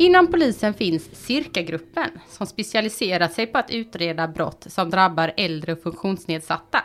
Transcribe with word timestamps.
Inom 0.00 0.26
polisen 0.26 0.74
finns 0.74 1.08
Cirkagruppen 1.12 2.10
som 2.28 2.46
specialiserat 2.46 3.32
sig 3.32 3.46
på 3.46 3.58
att 3.58 3.70
utreda 3.70 4.28
brott 4.28 4.66
som 4.68 4.90
drabbar 4.90 5.32
äldre 5.36 5.72
och 5.72 5.82
funktionsnedsatta. 5.82 6.82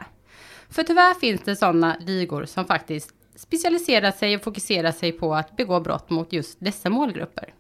För 0.70 0.84
tyvärr 0.84 1.14
finns 1.14 1.42
det 1.42 1.56
sådana 1.56 1.98
ligor 2.00 2.46
som 2.46 2.66
faktiskt 2.66 3.10
specialiserar 3.36 4.12
sig 4.12 4.36
och 4.36 4.44
fokuserar 4.44 4.92
sig 4.92 5.12
på 5.12 5.36
att 5.36 5.58
begå 5.58 5.80
brott 5.80 6.10
mot 6.10 6.34
just 6.34 6.58
dessa 6.60 6.90
målgrupper. 6.90 7.54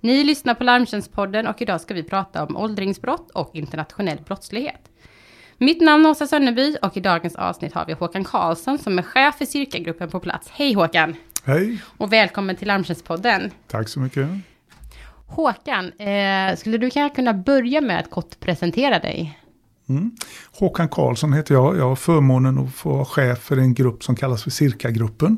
Ni 0.00 0.24
lyssnar 0.24 0.54
på 0.54 0.64
Larmtjänstpodden 0.64 1.46
och 1.46 1.62
idag 1.62 1.80
ska 1.80 1.94
vi 1.94 2.02
prata 2.02 2.44
om 2.44 2.56
åldringsbrott 2.56 3.30
och 3.30 3.50
internationell 3.52 4.18
brottslighet. 4.26 4.90
Mitt 5.58 5.80
namn 5.80 6.06
är 6.06 6.10
Åsa 6.10 6.26
Sönneby 6.26 6.76
och 6.82 6.96
i 6.96 7.00
dagens 7.00 7.36
avsnitt 7.36 7.72
har 7.72 7.86
vi 7.86 7.92
Håkan 7.92 8.24
Karlsson 8.24 8.78
som 8.78 8.98
är 8.98 9.02
chef 9.02 9.38
för 9.38 9.44
Cirkagruppen 9.44 10.10
på 10.10 10.20
plats. 10.20 10.48
Hej 10.50 10.72
Håkan! 10.72 11.16
Hej! 11.44 11.82
Och 11.96 12.12
välkommen 12.12 12.56
till 12.56 12.68
Larmtjänstpodden. 12.68 13.50
Tack 13.66 13.88
så 13.88 14.00
mycket. 14.00 14.28
Håkan, 15.26 15.92
eh, 15.92 16.56
skulle 16.56 16.78
du 16.78 16.90
kanske 16.90 17.16
kunna 17.16 17.34
börja 17.34 17.80
med 17.80 18.00
att 18.00 18.10
kort 18.10 18.40
presentera 18.40 18.98
dig? 18.98 19.40
Mm. 19.88 20.10
Håkan 20.52 20.88
Karlsson 20.88 21.32
heter 21.32 21.54
jag. 21.54 21.76
Jag 21.76 21.88
har 21.88 21.96
förmånen 21.96 22.58
att 22.58 22.74
få 22.74 22.92
vara 22.92 23.04
chef 23.04 23.38
för 23.38 23.56
en 23.56 23.74
grupp 23.74 24.04
som 24.04 24.16
kallas 24.16 24.42
för 24.42 24.50
Cirkagruppen. 24.50 25.36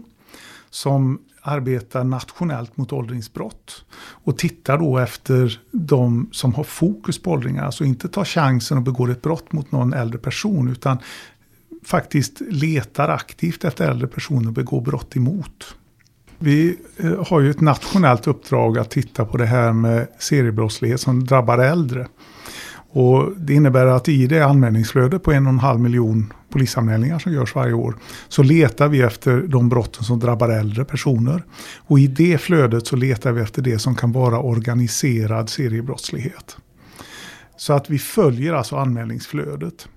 Som 0.70 1.20
arbetar 1.42 2.05
nationellt 2.05 2.77
mot 2.77 2.92
åldringsbrott. 2.92 3.84
Och 3.98 4.38
tittar 4.38 4.78
då 4.78 4.98
efter 4.98 5.61
de 5.70 6.28
som 6.33 6.55
har 6.55 6.64
fokus 6.64 7.23
på 7.23 7.30
åldringar. 7.30 7.64
Alltså 7.64 7.84
inte 7.84 8.09
tar 8.09 8.25
chansen 8.25 8.77
och 8.77 8.83
begår 8.83 9.11
ett 9.11 9.23
brott 9.23 9.52
mot 9.52 9.73
någon 9.73 9.92
äldre 9.92 10.19
person. 10.19 10.69
Utan 10.69 10.98
faktiskt 11.84 12.41
letar 12.41 13.09
aktivt 13.09 13.64
efter 13.64 13.91
äldre 13.91 14.09
personer 14.09 14.47
och 14.47 14.53
begår 14.53 14.81
brott 14.81 15.16
emot. 15.16 15.77
Vi 16.39 16.78
eh, 16.97 17.27
har 17.27 17.41
ju 17.41 17.50
ett 17.50 17.61
nationellt 17.61 18.27
uppdrag 18.27 18.78
att 18.78 18.91
titta 18.91 19.25
på 19.25 19.36
det 19.36 19.47
här 19.47 19.72
med 19.72 20.08
seriebrottslighet 20.19 21.00
som 21.00 21.25
drabbar 21.25 21.58
äldre. 21.58 22.06
Och 22.91 23.33
det 23.36 23.55
innebär 23.55 23.86
att 23.86 24.08
i 24.08 24.27
det 24.27 24.41
anmälningsflödet 24.41 25.22
på 25.22 25.33
en 25.33 25.47
och 25.47 25.53
en 25.53 25.59
halv 25.59 25.81
miljon 25.81 26.33
polisanmälningar 26.50 27.19
som 27.19 27.33
görs 27.33 27.55
varje 27.55 27.72
år 27.72 27.97
så 28.28 28.42
letar 28.42 28.89
vi 28.89 29.03
efter 29.03 29.42
de 29.42 29.69
brotten 29.69 30.05
som 30.05 30.20
drabbar 30.20 30.48
äldre 30.48 30.84
personer. 30.84 31.42
Och 31.78 31.98
i 31.98 32.06
det 32.06 32.39
flödet 32.39 32.86
så 32.86 32.97
letar 32.97 33.33
vi 33.33 33.41
efter 33.41 33.62
det 33.62 33.78
som 33.78 33.94
kan 33.94 34.12
vara 34.12 34.41
organiserad 34.41 35.48
seriebrottslighet. 35.48 36.56
Så 37.56 37.72
att 37.72 37.91
vi 37.91 37.98
följer 37.98 38.55
alltså 38.55 38.77
anmälningsflödet. 38.77 39.89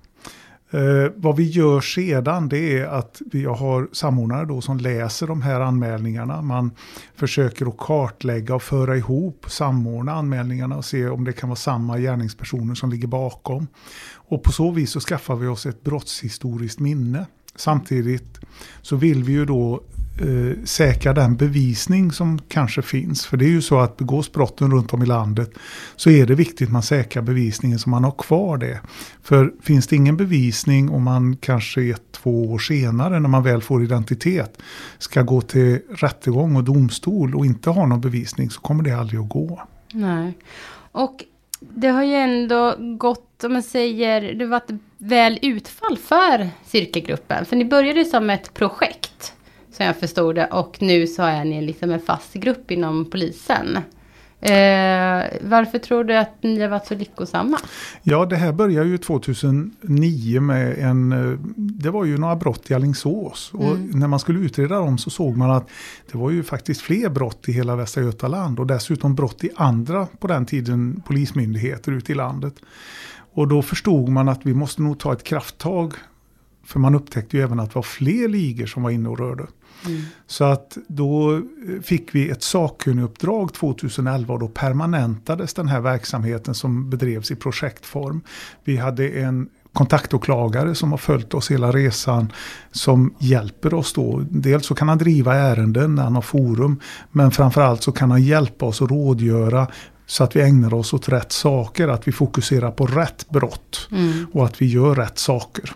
Eh, 0.74 1.12
vad 1.16 1.36
vi 1.36 1.44
gör 1.44 1.82
sedan 1.82 2.50
det 2.50 2.78
är 2.78 2.86
att 2.86 3.22
vi 3.32 3.46
har 3.46 3.90
samordnare 3.92 4.46
då 4.46 4.62
som 4.62 4.78
läser 4.78 5.28
de 5.28 5.42
här 5.42 5.60
anmälningarna. 5.60 6.42
Man 6.42 6.72
försöker 7.16 7.66
att 7.66 7.78
kartlägga 7.78 8.56
och 8.56 8.64
föra 8.64 8.98
ihop, 8.98 9.46
samordna 9.48 10.12
anmälningarna 10.12 10.78
och 10.78 10.86
se 10.86 11.08
om 11.08 11.24
det 11.24 11.34
kan 11.34 11.50
vara 11.50 11.56
samma 11.56 11.98
gärningspersoner 11.98 12.76
som 12.76 12.90
ligger 12.90 13.08
bakom. 13.08 13.68
Och 14.14 14.44
på 14.44 14.52
så 14.52 14.72
vis 14.72 14.92
så 14.92 15.00
skaffar 15.00 15.36
vi 15.36 15.48
oss 15.48 15.66
ett 15.66 15.84
brottshistoriskt 15.84 16.80
minne. 16.80 17.26
Samtidigt 17.56 18.40
så 18.82 18.96
vill 18.96 19.24
vi 19.24 19.32
ju 19.32 19.46
då 19.46 19.84
eh, 20.20 20.64
säkra 20.64 21.14
den 21.14 21.36
bevisning 21.36 22.12
som 22.12 22.40
kanske 22.48 22.82
finns. 22.82 23.26
För 23.26 23.38
det 23.38 23.46
är 23.46 23.50
ju 23.50 23.62
så 23.62 23.80
att 23.80 23.98
begås 23.98 24.32
brotten 24.32 24.72
runt 24.72 24.94
om 24.94 25.04
i 25.04 25.06
landet 25.06 25.52
så 25.96 26.10
är 26.10 26.26
det 26.26 26.36
viktigt 26.36 26.68
att 26.68 26.74
man 26.74 26.84
säkrar 26.84 27.24
bevisningen 27.24 27.80
så 27.80 27.90
man 27.90 28.04
har 28.04 28.12
kvar 28.12 28.58
det. 28.58 28.80
För 29.24 29.54
finns 29.62 29.88
det 29.88 29.96
ingen 29.96 30.18
bevisning 30.18 30.90
och 30.90 31.02
man 31.02 31.38
kanske 31.38 31.82
ett, 31.82 32.12
två 32.12 32.52
år 32.52 32.60
senare 32.60 33.20
när 33.20 33.30
man 33.30 33.44
väl 33.44 33.62
får 33.62 33.84
identitet 33.84 34.58
ska 34.98 35.22
gå 35.22 35.42
till 35.42 35.80
rättegång 35.90 36.56
och 36.56 36.64
domstol 36.64 37.36
och 37.36 37.46
inte 37.46 37.70
ha 37.70 37.86
någon 37.86 38.02
bevisning 38.02 38.50
så 38.50 38.62
kommer 38.62 38.84
det 38.84 38.92
aldrig 38.92 39.20
att 39.20 39.30
gå. 39.30 39.62
Nej. 39.94 40.38
Och 40.92 41.24
det 41.60 41.88
har 41.88 42.04
ju 42.04 42.14
ändå 42.14 42.76
gått, 42.98 43.44
om 43.44 43.54
man 43.54 43.64
säger, 43.64 44.34
det 44.34 44.44
har 44.44 44.50
varit 44.50 44.82
väl 44.98 45.40
utfall 45.42 45.98
för 45.98 46.50
cirkelgruppen. 46.66 47.46
För 47.46 47.56
ni 47.56 47.66
började 47.66 48.06
som 48.06 48.30
ett 48.30 48.54
projekt 48.54 49.34
som 49.72 49.86
jag 49.86 49.98
förstod 49.98 50.36
det. 50.36 50.46
Och 50.46 50.82
nu 50.82 51.08
så 51.08 51.24
är 51.24 51.46
ni 51.46 51.62
liksom 51.62 51.92
en 51.92 52.00
fast 52.00 52.34
grupp 52.34 52.72
inom 52.72 53.10
polisen. 53.10 53.80
Eh, 54.42 55.24
varför 55.42 55.78
tror 55.78 56.04
du 56.04 56.18
att 56.18 56.44
ni 56.44 56.62
har 56.62 56.70
varit 56.70 56.86
så 56.86 56.96
lyckosamma? 56.96 57.58
Ja, 58.04 58.26
det 58.26 58.36
här 58.36 58.54
började 58.54 58.90
ju 58.90 58.98
2009 58.98 60.42
med 60.42 60.80
en, 60.80 61.12
eh, 61.12 61.40
det 61.56 61.90
var 61.90 62.06
ju 62.06 62.18
några 62.18 62.36
brott 62.36 62.72
i 62.72 62.74
Alingsås. 62.74 63.52
Och 63.54 63.72
mm. 63.72 63.90
när 63.90 64.08
man 64.08 64.20
skulle 64.20 64.40
utreda 64.40 64.76
dem 64.76 64.98
så 64.98 65.10
såg 65.10 65.38
man 65.38 65.52
att 65.52 65.70
det 66.12 66.18
var 66.18 66.32
ju 66.32 66.44
faktiskt 66.44 66.82
fler 66.82 67.10
brott 67.10 67.50
i 67.50 67.52
hela 67.52 67.76
Västra 67.76 68.04
Götaland. 68.04 68.60
Och 68.60 68.68
dessutom 68.68 69.16
brott 69.16 69.44
i 69.44 69.50
andra, 69.56 70.08
på 70.20 70.28
den 70.28 70.46
tiden, 70.46 71.02
polismyndigheter 71.06 71.92
ute 71.92 72.12
i 72.12 72.16
landet. 72.16 72.54
Och 73.34 73.48
då 73.48 73.62
förstod 73.62 74.10
man 74.10 74.30
att 74.30 74.46
vi 74.46 74.54
måste 74.54 74.82
nog 74.82 75.00
ta 75.00 75.14
ett 75.14 75.24
krafttag. 75.24 75.94
För 76.64 76.80
man 76.80 76.96
upptäckte 76.96 77.38
ju 77.38 77.44
även 77.44 77.60
att 77.60 77.70
det 77.70 77.76
var 77.76 77.84
fler 77.84 78.28
ligor 78.28 78.66
som 78.66 78.84
var 78.84 78.90
inne 78.90 79.10
och 79.10 79.20
rörde. 79.20 79.48
Mm. 79.86 80.02
Så 80.28 80.44
att 80.44 80.78
då 80.88 81.42
fick 81.82 82.16
vi 82.16 82.30
ett 82.30 82.44
sakkunniguppdrag 82.44 83.54
2011 83.54 84.34
och 84.34 84.40
då 84.40 84.48
permanentades 84.48 85.54
den 85.54 85.68
här 85.68 85.82
verksamheten 85.82 86.56
som 86.56 86.90
bedrevs 86.90 87.32
i 87.32 87.36
projektform. 87.36 88.22
Vi 88.64 88.78
hade 88.78 89.10
en 89.10 89.50
kontaktåklagare 89.74 90.76
som 90.76 90.92
har 90.92 90.98
följt 90.98 91.34
oss 91.34 91.52
hela 91.52 91.72
resan 91.72 92.34
som 92.72 93.14
hjälper 93.20 93.74
oss 93.74 93.94
då. 93.94 94.26
Dels 94.30 94.66
så 94.66 94.76
kan 94.76 94.90
han 94.90 94.98
driva 94.98 95.36
ärenden 95.36 95.96
när 95.96 96.04
han 96.04 96.16
har 96.16 96.22
forum 96.22 96.80
men 97.12 97.32
framförallt 97.32 97.84
så 97.84 97.92
kan 97.92 98.12
han 98.12 98.24
hjälpa 98.24 98.66
oss 98.66 98.82
att 98.82 98.92
rådgöra 98.92 99.68
så 100.06 100.24
att 100.24 100.36
vi 100.36 100.42
ägnar 100.42 100.74
oss 100.74 100.94
åt 100.94 101.10
rätt 101.10 101.32
saker, 101.32 101.88
att 101.88 102.08
vi 102.08 102.12
fokuserar 102.12 102.72
på 102.72 102.86
rätt 102.86 103.30
brott 103.30 103.88
mm. 103.92 104.28
och 104.34 104.46
att 104.46 104.62
vi 104.62 104.66
gör 104.66 104.96
rätt 104.96 105.20
saker. 105.20 105.72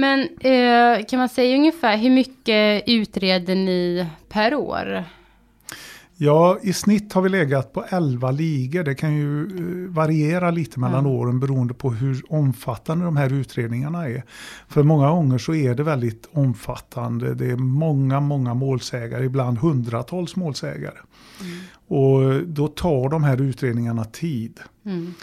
Men 0.00 0.20
eh, 0.40 1.06
kan 1.06 1.18
man 1.18 1.28
säga 1.28 1.56
ungefär 1.56 1.96
hur 1.96 2.10
mycket 2.10 2.82
utreder 2.86 3.54
ni 3.54 4.06
per 4.28 4.54
år? 4.54 5.04
Ja, 6.16 6.58
i 6.62 6.72
snitt 6.72 7.12
har 7.12 7.22
vi 7.22 7.28
legat 7.28 7.72
på 7.72 7.84
11 7.88 8.30
ligor. 8.30 8.84
Det 8.84 8.94
kan 8.94 9.16
ju 9.16 9.42
eh, 9.42 9.94
variera 9.94 10.50
lite 10.50 10.80
mellan 10.80 11.00
mm. 11.00 11.12
åren 11.12 11.40
beroende 11.40 11.74
på 11.74 11.90
hur 11.90 12.22
omfattande 12.28 13.04
de 13.04 13.16
här 13.16 13.32
utredningarna 13.32 14.08
är. 14.08 14.24
För 14.68 14.82
många 14.82 15.10
gånger 15.10 15.38
så 15.38 15.54
är 15.54 15.74
det 15.74 15.82
väldigt 15.82 16.28
omfattande. 16.32 17.34
Det 17.34 17.50
är 17.50 17.56
många, 17.56 18.20
många 18.20 18.54
målsägare, 18.54 19.24
ibland 19.24 19.58
hundratals 19.58 20.36
målsägare. 20.36 20.98
Mm. 21.40 21.58
Och 22.00 22.46
då 22.46 22.68
tar 22.68 23.08
de 23.08 23.24
här 23.24 23.42
utredningarna 23.42 24.04
tid. 24.04 24.60
Mm. 24.86 25.14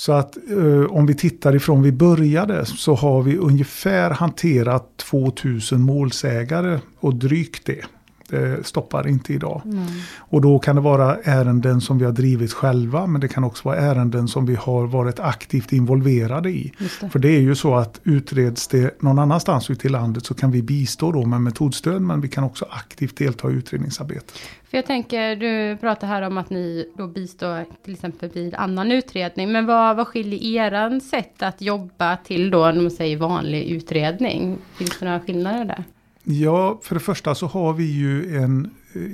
Så 0.00 0.12
att 0.12 0.36
eh, 0.50 0.92
om 0.96 1.06
vi 1.06 1.14
tittar 1.14 1.56
ifrån 1.56 1.82
vi 1.82 1.92
började 1.92 2.66
så 2.66 2.94
har 2.94 3.22
vi 3.22 3.36
ungefär 3.36 4.10
hanterat 4.10 4.96
2000 4.96 5.80
målsägare 5.80 6.78
och 7.00 7.14
drygt 7.14 7.66
det. 7.66 7.84
Det 8.30 8.66
stoppar 8.66 9.08
inte 9.08 9.32
idag. 9.32 9.62
Mm. 9.64 9.84
Och 10.18 10.40
då 10.40 10.58
kan 10.58 10.76
det 10.76 10.82
vara 10.82 11.16
ärenden 11.24 11.80
som 11.80 11.98
vi 11.98 12.04
har 12.04 12.12
drivit 12.12 12.52
själva 12.52 13.06
men 13.06 13.20
det 13.20 13.28
kan 13.28 13.44
också 13.44 13.68
vara 13.68 13.76
ärenden 13.76 14.28
som 14.28 14.46
vi 14.46 14.54
har 14.54 14.86
varit 14.86 15.20
aktivt 15.20 15.72
involverade 15.72 16.50
i. 16.50 16.72
Det. 16.78 17.08
För 17.08 17.18
det 17.18 17.28
är 17.28 17.40
ju 17.40 17.54
så 17.54 17.74
att 17.74 18.00
utreds 18.04 18.68
det 18.68 19.02
någon 19.02 19.18
annanstans 19.18 19.70
ute 19.70 19.86
i 19.86 19.90
landet 19.90 20.26
så 20.26 20.34
kan 20.34 20.50
vi 20.50 20.62
bistå 20.62 21.12
då 21.12 21.26
med 21.26 21.40
metodstöd 21.40 22.02
men 22.02 22.20
vi 22.20 22.28
kan 22.28 22.44
också 22.44 22.66
aktivt 22.70 23.16
delta 23.16 23.50
i 23.50 23.54
utredningsarbetet. 23.54 24.32
För 24.70 24.78
jag 24.78 24.86
tänker, 24.86 25.36
du 25.36 25.76
pratar 25.76 26.06
här 26.06 26.22
om 26.22 26.38
att 26.38 26.50
ni 26.50 26.92
då 26.96 27.06
bistår 27.06 27.64
till 27.84 27.94
exempel 27.94 28.30
vid 28.30 28.54
annan 28.54 28.92
utredning. 28.92 29.52
Men 29.52 29.66
vad, 29.66 29.96
vad 29.96 30.06
skiljer 30.06 30.66
eran 30.66 31.00
sätt 31.00 31.42
att 31.42 31.60
jobba 31.60 32.16
till 32.16 32.50
då, 32.50 32.66
när 32.66 32.82
man 32.82 32.90
säger 32.90 33.16
vanlig 33.16 33.70
utredning? 33.70 34.58
Finns 34.74 34.98
det 34.98 35.04
några 35.04 35.20
skillnader 35.20 35.64
där? 35.64 35.84
Ja, 36.24 36.80
för 36.82 36.94
det 36.94 37.00
första 37.00 37.34
så 37.34 37.46
har 37.46 37.72
vi 37.72 37.84
ju 37.84 38.36
en, 38.36 38.70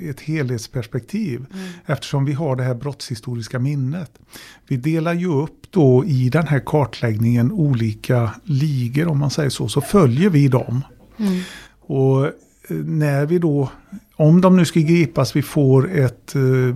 ett 0.09 0.21
helhetsperspektiv. 0.21 1.45
Mm. 1.53 1.67
Eftersom 1.85 2.25
vi 2.25 2.33
har 2.33 2.55
det 2.55 2.63
här 2.63 2.75
brottshistoriska 2.75 3.59
minnet. 3.59 4.11
Vi 4.67 4.77
delar 4.77 5.13
ju 5.13 5.27
upp 5.27 5.71
då 5.71 6.05
i 6.05 6.29
den 6.29 6.47
här 6.47 6.61
kartläggningen 6.65 7.51
olika 7.51 8.31
ligor 8.43 9.07
om 9.07 9.19
man 9.19 9.29
säger 9.29 9.49
så. 9.49 9.67
Så 9.67 9.81
följer 9.81 10.29
vi 10.29 10.47
dem. 10.47 10.81
Mm. 11.17 11.41
Och 11.79 12.25
eh, 12.25 12.31
när 12.85 13.25
vi 13.25 13.39
då, 13.39 13.69
om 14.15 14.41
de 14.41 14.57
nu 14.57 14.65
ska 14.65 14.79
gripas, 14.79 15.35
vi 15.35 15.41
får 15.41 15.97
ett 15.97 16.35
eh, 16.35 16.75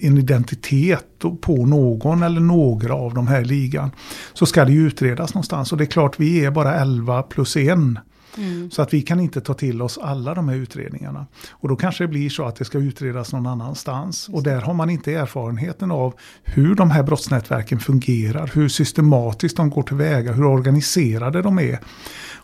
en 0.00 0.18
identitet 0.18 1.24
på 1.40 1.66
någon 1.66 2.22
eller 2.22 2.40
några 2.40 2.94
av 2.94 3.14
de 3.14 3.26
här 3.26 3.44
ligan. 3.44 3.90
Så 4.32 4.46
ska 4.46 4.64
det 4.64 4.72
ju 4.72 4.86
utredas 4.86 5.34
någonstans. 5.34 5.72
Och 5.72 5.78
det 5.78 5.84
är 5.84 5.86
klart, 5.86 6.20
vi 6.20 6.44
är 6.44 6.50
bara 6.50 6.80
11 6.80 7.22
plus 7.22 7.56
en 7.56 7.98
Mm. 8.38 8.70
Så 8.70 8.82
att 8.82 8.94
vi 8.94 9.02
kan 9.02 9.20
inte 9.20 9.40
ta 9.40 9.54
till 9.54 9.82
oss 9.82 9.98
alla 9.98 10.34
de 10.34 10.48
här 10.48 10.56
utredningarna. 10.56 11.26
Och 11.50 11.68
då 11.68 11.76
kanske 11.76 12.04
det 12.04 12.08
blir 12.08 12.30
så 12.30 12.44
att 12.44 12.56
det 12.56 12.64
ska 12.64 12.78
utredas 12.78 13.32
någon 13.32 13.46
annanstans. 13.46 14.28
Och 14.28 14.42
där 14.42 14.60
har 14.60 14.74
man 14.74 14.90
inte 14.90 15.14
erfarenheten 15.14 15.90
av 15.90 16.14
hur 16.44 16.74
de 16.74 16.90
här 16.90 17.02
brottsnätverken 17.02 17.80
fungerar, 17.80 18.50
hur 18.54 18.68
systematiskt 18.68 19.56
de 19.56 19.70
går 19.70 19.82
tillväga, 19.82 20.32
hur 20.32 20.44
organiserade 20.44 21.42
de 21.42 21.58
är. 21.58 21.78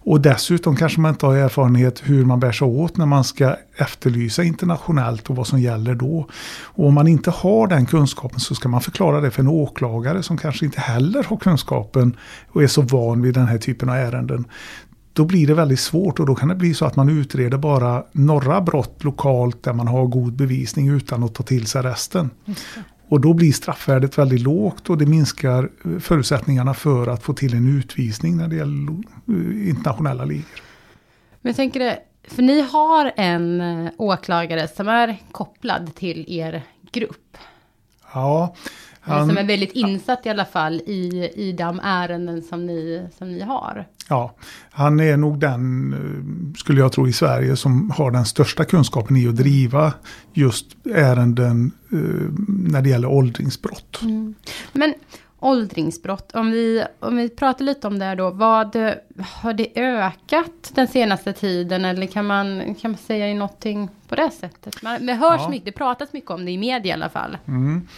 Och 0.08 0.20
dessutom 0.20 0.76
kanske 0.76 1.00
man 1.00 1.10
inte 1.10 1.26
har 1.26 1.36
erfarenhet 1.36 2.02
hur 2.04 2.24
man 2.24 2.40
bär 2.40 2.52
sig 2.52 2.66
åt 2.66 2.96
när 2.96 3.06
man 3.06 3.24
ska 3.24 3.56
efterlysa 3.76 4.42
internationellt 4.42 5.30
och 5.30 5.36
vad 5.36 5.46
som 5.46 5.60
gäller 5.60 5.94
då. 5.94 6.28
Och 6.62 6.86
om 6.86 6.94
man 6.94 7.08
inte 7.08 7.30
har 7.30 7.66
den 7.66 7.86
kunskapen 7.86 8.40
så 8.40 8.54
ska 8.54 8.68
man 8.68 8.80
förklara 8.80 9.20
det 9.20 9.30
för 9.30 9.42
en 9.42 9.48
åklagare 9.48 10.22
som 10.22 10.38
kanske 10.38 10.64
inte 10.64 10.80
heller 10.80 11.22
har 11.24 11.36
kunskapen 11.36 12.16
och 12.48 12.62
är 12.62 12.66
så 12.66 12.82
van 12.82 13.22
vid 13.22 13.34
den 13.34 13.46
här 13.46 13.58
typen 13.58 13.88
av 13.88 13.96
ärenden. 13.96 14.44
Då 15.16 15.24
blir 15.24 15.46
det 15.46 15.54
väldigt 15.54 15.80
svårt 15.80 16.20
och 16.20 16.26
då 16.26 16.34
kan 16.34 16.48
det 16.48 16.54
bli 16.54 16.74
så 16.74 16.84
att 16.84 16.96
man 16.96 17.08
utreder 17.08 17.58
bara 17.58 18.04
några 18.12 18.60
brott 18.60 19.04
lokalt 19.04 19.62
där 19.62 19.72
man 19.72 19.88
har 19.88 20.06
god 20.06 20.32
bevisning 20.32 20.88
utan 20.88 21.22
att 21.22 21.34
ta 21.34 21.42
till 21.42 21.66
sig 21.66 21.82
resten. 21.82 22.30
Och 23.08 23.20
då 23.20 23.34
blir 23.34 23.52
straffvärdet 23.52 24.18
väldigt 24.18 24.40
lågt 24.40 24.90
och 24.90 24.98
det 24.98 25.06
minskar 25.06 25.70
förutsättningarna 26.00 26.74
för 26.74 27.06
att 27.06 27.22
få 27.22 27.34
till 27.34 27.54
en 27.54 27.78
utvisning 27.78 28.36
när 28.36 28.48
det 28.48 28.56
gäller 28.56 28.96
internationella 29.68 30.24
ligor. 30.24 30.62
Men 31.40 31.50
jag 31.50 31.56
tänker 31.56 31.80
det, 31.80 31.98
för 32.28 32.42
ni 32.42 32.60
har 32.60 33.12
en 33.16 33.60
eh, 33.60 33.92
åklagare 33.98 34.68
som 34.68 34.88
är 34.88 35.16
kopplad 35.32 35.94
till 35.94 36.24
er 36.28 36.62
grupp. 36.92 37.36
Ja. 38.14 38.54
Han, 39.06 39.28
som 39.28 39.38
är 39.38 39.44
väldigt 39.44 39.72
insatt 39.72 40.26
i 40.26 40.28
alla 40.28 40.44
fall 40.44 40.74
i, 40.74 41.30
i 41.34 41.52
de 41.52 41.80
ärenden 41.82 42.42
som 42.42 42.66
ni, 42.66 43.06
som 43.18 43.32
ni 43.32 43.40
har. 43.40 43.86
Ja, 44.08 44.34
han 44.70 45.00
är 45.00 45.16
nog 45.16 45.40
den, 45.40 45.92
eh, 45.92 46.58
skulle 46.58 46.80
jag 46.80 46.92
tro, 46.92 47.08
i 47.08 47.12
Sverige 47.12 47.56
som 47.56 47.90
har 47.90 48.10
den 48.10 48.24
största 48.24 48.64
kunskapen 48.64 49.16
i 49.16 49.28
att 49.28 49.36
driva 49.36 49.92
just 50.32 50.66
ärenden 50.94 51.72
eh, 51.92 51.98
när 52.48 52.82
det 52.82 52.88
gäller 52.88 53.08
åldringsbrott. 53.08 54.02
Mm. 54.02 54.34
Men 54.72 54.94
åldringsbrott, 55.40 56.32
om 56.34 56.50
vi, 56.50 56.84
om 57.00 57.16
vi 57.16 57.28
pratar 57.28 57.64
lite 57.64 57.86
om 57.86 57.98
det 57.98 58.14
då, 58.14 58.30
vad, 58.30 58.76
har 59.18 59.52
det 59.52 59.68
ökat 59.74 60.72
den 60.74 60.88
senaste 60.88 61.32
tiden 61.32 61.84
eller 61.84 62.06
kan 62.06 62.26
man, 62.26 62.74
kan 62.74 62.90
man 62.90 62.98
säga 62.98 63.34
någonting 63.34 63.88
på 64.08 64.14
det 64.14 64.30
sättet? 64.30 64.82
Man, 64.82 65.06
det 65.06 65.14
hörs 65.14 65.40
ja. 65.40 65.48
mycket, 65.48 65.64
det 65.64 65.72
pratas 65.72 66.12
mycket 66.12 66.30
om 66.30 66.44
det 66.44 66.50
i 66.50 66.58
media 66.58 66.90
i 66.90 66.92
alla 66.92 67.08
fall. 67.08 67.38
Mm. 67.46 67.88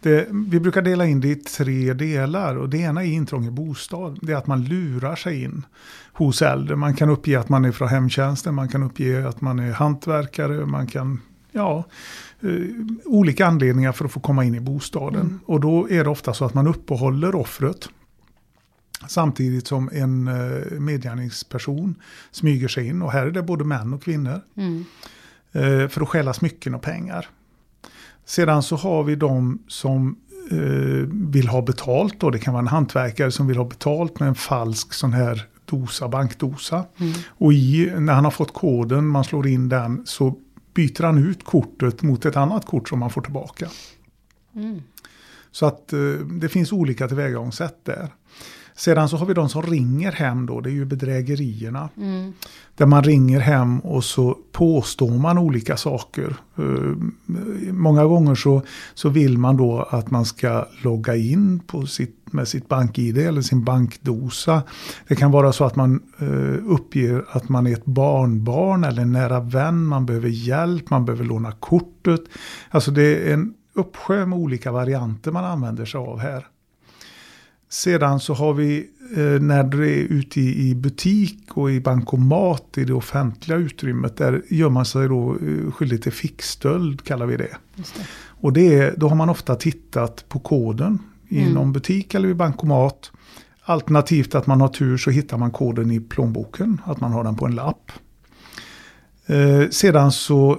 Det, 0.00 0.28
vi 0.30 0.60
brukar 0.60 0.82
dela 0.82 1.06
in 1.06 1.20
det 1.20 1.28
i 1.28 1.34
tre 1.34 1.92
delar 1.92 2.56
och 2.56 2.68
det 2.68 2.78
ena 2.78 3.04
är 3.04 3.08
intrång 3.08 3.46
i 3.46 3.50
bostad. 3.50 4.18
Det 4.22 4.32
är 4.32 4.36
att 4.36 4.46
man 4.46 4.64
lurar 4.64 5.16
sig 5.16 5.42
in 5.42 5.66
hos 6.12 6.42
äldre. 6.42 6.76
Man 6.76 6.94
kan 6.94 7.10
uppge 7.10 7.40
att 7.40 7.48
man 7.48 7.64
är 7.64 7.72
från 7.72 7.88
hemtjänsten, 7.88 8.54
man 8.54 8.68
kan 8.68 8.82
uppge 8.82 9.28
att 9.28 9.40
man 9.40 9.58
är 9.58 9.72
hantverkare, 9.72 10.66
man 10.66 10.86
kan, 10.86 11.20
ja, 11.52 11.84
eh, 12.40 12.50
olika 13.04 13.46
anledningar 13.46 13.92
för 13.92 14.04
att 14.04 14.12
få 14.12 14.20
komma 14.20 14.44
in 14.44 14.54
i 14.54 14.60
bostaden. 14.60 15.20
Mm. 15.20 15.40
Och 15.46 15.60
då 15.60 15.90
är 15.90 16.04
det 16.04 16.10
ofta 16.10 16.34
så 16.34 16.44
att 16.44 16.54
man 16.54 16.66
uppehåller 16.66 17.34
offret. 17.34 17.88
Samtidigt 19.08 19.66
som 19.66 19.90
en 19.92 20.28
eh, 20.28 20.80
medgärningsperson 20.80 21.94
smyger 22.30 22.68
sig 22.68 22.86
in. 22.86 23.02
Och 23.02 23.12
här 23.12 23.26
är 23.26 23.30
det 23.30 23.42
både 23.42 23.64
män 23.64 23.94
och 23.94 24.02
kvinnor. 24.02 24.40
Mm. 24.56 24.84
Eh, 25.52 25.88
för 25.88 26.00
att 26.00 26.08
stjäla 26.08 26.32
smycken 26.32 26.74
och 26.74 26.82
pengar. 26.82 27.28
Sedan 28.28 28.62
så 28.62 28.76
har 28.76 29.04
vi 29.04 29.14
de 29.14 29.58
som 29.68 30.16
eh, 30.50 31.08
vill 31.12 31.48
ha 31.48 31.62
betalt. 31.62 32.20
Då. 32.20 32.30
Det 32.30 32.38
kan 32.38 32.54
vara 32.54 32.62
en 32.62 32.68
hantverkare 32.68 33.30
som 33.30 33.46
vill 33.46 33.56
ha 33.56 33.64
betalt 33.64 34.20
med 34.20 34.28
en 34.28 34.34
falsk 34.34 34.92
sån 34.92 35.12
här 35.12 35.46
dosa, 35.64 36.08
bankdosa. 36.08 36.84
Mm. 36.98 37.12
Och 37.28 37.52
i, 37.52 37.92
när 37.98 38.12
han 38.12 38.24
har 38.24 38.30
fått 38.30 38.54
koden, 38.54 39.06
man 39.06 39.24
slår 39.24 39.46
in 39.46 39.68
den, 39.68 40.06
så 40.06 40.34
byter 40.74 41.02
han 41.02 41.18
ut 41.18 41.44
kortet 41.44 42.02
mot 42.02 42.26
ett 42.26 42.36
annat 42.36 42.66
kort 42.66 42.88
som 42.88 42.98
man 42.98 43.10
får 43.10 43.22
tillbaka. 43.22 43.68
Mm. 44.54 44.82
Så 45.50 45.66
att 45.66 45.92
eh, 45.92 45.98
det 46.40 46.48
finns 46.48 46.72
olika 46.72 47.08
tillvägagångssätt 47.08 47.84
där. 47.84 48.08
Sedan 48.78 49.08
så 49.08 49.16
har 49.16 49.26
vi 49.26 49.34
de 49.34 49.48
som 49.48 49.62
ringer 49.62 50.12
hem 50.12 50.46
då, 50.46 50.60
det 50.60 50.70
är 50.70 50.72
ju 50.72 50.84
bedrägerierna. 50.84 51.88
Mm. 51.96 52.32
Där 52.76 52.86
man 52.86 53.02
ringer 53.02 53.40
hem 53.40 53.80
och 53.80 54.04
så 54.04 54.38
påstår 54.52 55.18
man 55.18 55.38
olika 55.38 55.76
saker. 55.76 56.36
Uh, 56.58 56.96
många 57.72 58.04
gånger 58.04 58.34
så, 58.34 58.62
så 58.94 59.08
vill 59.08 59.38
man 59.38 59.56
då 59.56 59.88
att 59.90 60.10
man 60.10 60.24
ska 60.24 60.66
logga 60.82 61.16
in 61.16 61.60
på 61.66 61.86
sitt, 61.86 62.32
med 62.32 62.48
sitt 62.48 62.68
bank-id 62.68 63.18
eller 63.18 63.42
sin 63.42 63.64
bankdosa. 63.64 64.62
Det 65.08 65.16
kan 65.16 65.30
vara 65.30 65.52
så 65.52 65.64
att 65.64 65.76
man 65.76 66.02
uh, 66.22 66.56
uppger 66.66 67.24
att 67.30 67.48
man 67.48 67.66
är 67.66 67.72
ett 67.72 67.86
barnbarn 67.86 68.84
eller 68.84 69.02
en 69.02 69.12
nära 69.12 69.40
vän, 69.40 69.86
man 69.86 70.06
behöver 70.06 70.28
hjälp, 70.28 70.90
man 70.90 71.04
behöver 71.04 71.24
låna 71.24 71.52
kortet. 71.52 72.20
Alltså 72.70 72.90
det 72.90 73.30
är 73.30 73.34
en 73.34 73.54
uppsjö 73.74 74.26
med 74.26 74.38
olika 74.38 74.72
varianter 74.72 75.32
man 75.32 75.44
använder 75.44 75.84
sig 75.84 75.98
av 75.98 76.18
här. 76.18 76.46
Sedan 77.70 78.20
så 78.20 78.34
har 78.34 78.54
vi 78.54 78.86
eh, 79.16 79.40
när 79.40 79.62
det 79.62 79.76
är 79.76 80.04
ute 80.04 80.40
i, 80.40 80.74
butik 80.74 81.38
och 81.50 81.70
i 81.70 81.80
bankomat 81.80 82.78
i 82.78 82.84
det 82.84 82.92
offentliga 82.92 83.58
utrymmet. 83.58 84.16
Där 84.16 84.42
gör 84.48 84.68
man 84.68 84.84
sig 84.84 85.08
då 85.08 85.32
eh, 85.32 85.72
skyldig 85.72 86.02
till 86.02 86.12
fickstöld 86.12 87.04
kallar 87.04 87.26
vi 87.26 87.36
det. 87.36 87.56
det. 87.76 87.84
Och 88.40 88.52
det 88.52 88.74
är, 88.74 88.94
då 88.96 89.08
har 89.08 89.16
man 89.16 89.28
ofta 89.28 89.54
tittat 89.54 90.24
på 90.28 90.38
koden 90.38 90.98
i 91.28 91.40
mm. 91.40 91.52
någon 91.52 91.72
butik 91.72 92.14
eller 92.14 92.28
i 92.28 92.34
bankomat. 92.34 93.10
Alternativt 93.62 94.34
att 94.34 94.46
man 94.46 94.60
har 94.60 94.68
tur 94.68 94.96
så 94.96 95.10
hittar 95.10 95.38
man 95.38 95.50
koden 95.50 95.90
i 95.90 96.00
plånboken. 96.00 96.80
Att 96.84 97.00
man 97.00 97.12
har 97.12 97.24
den 97.24 97.36
på 97.36 97.46
en 97.46 97.54
lapp. 97.54 97.92
Eh, 99.26 99.68
sedan 99.70 100.12
så 100.12 100.58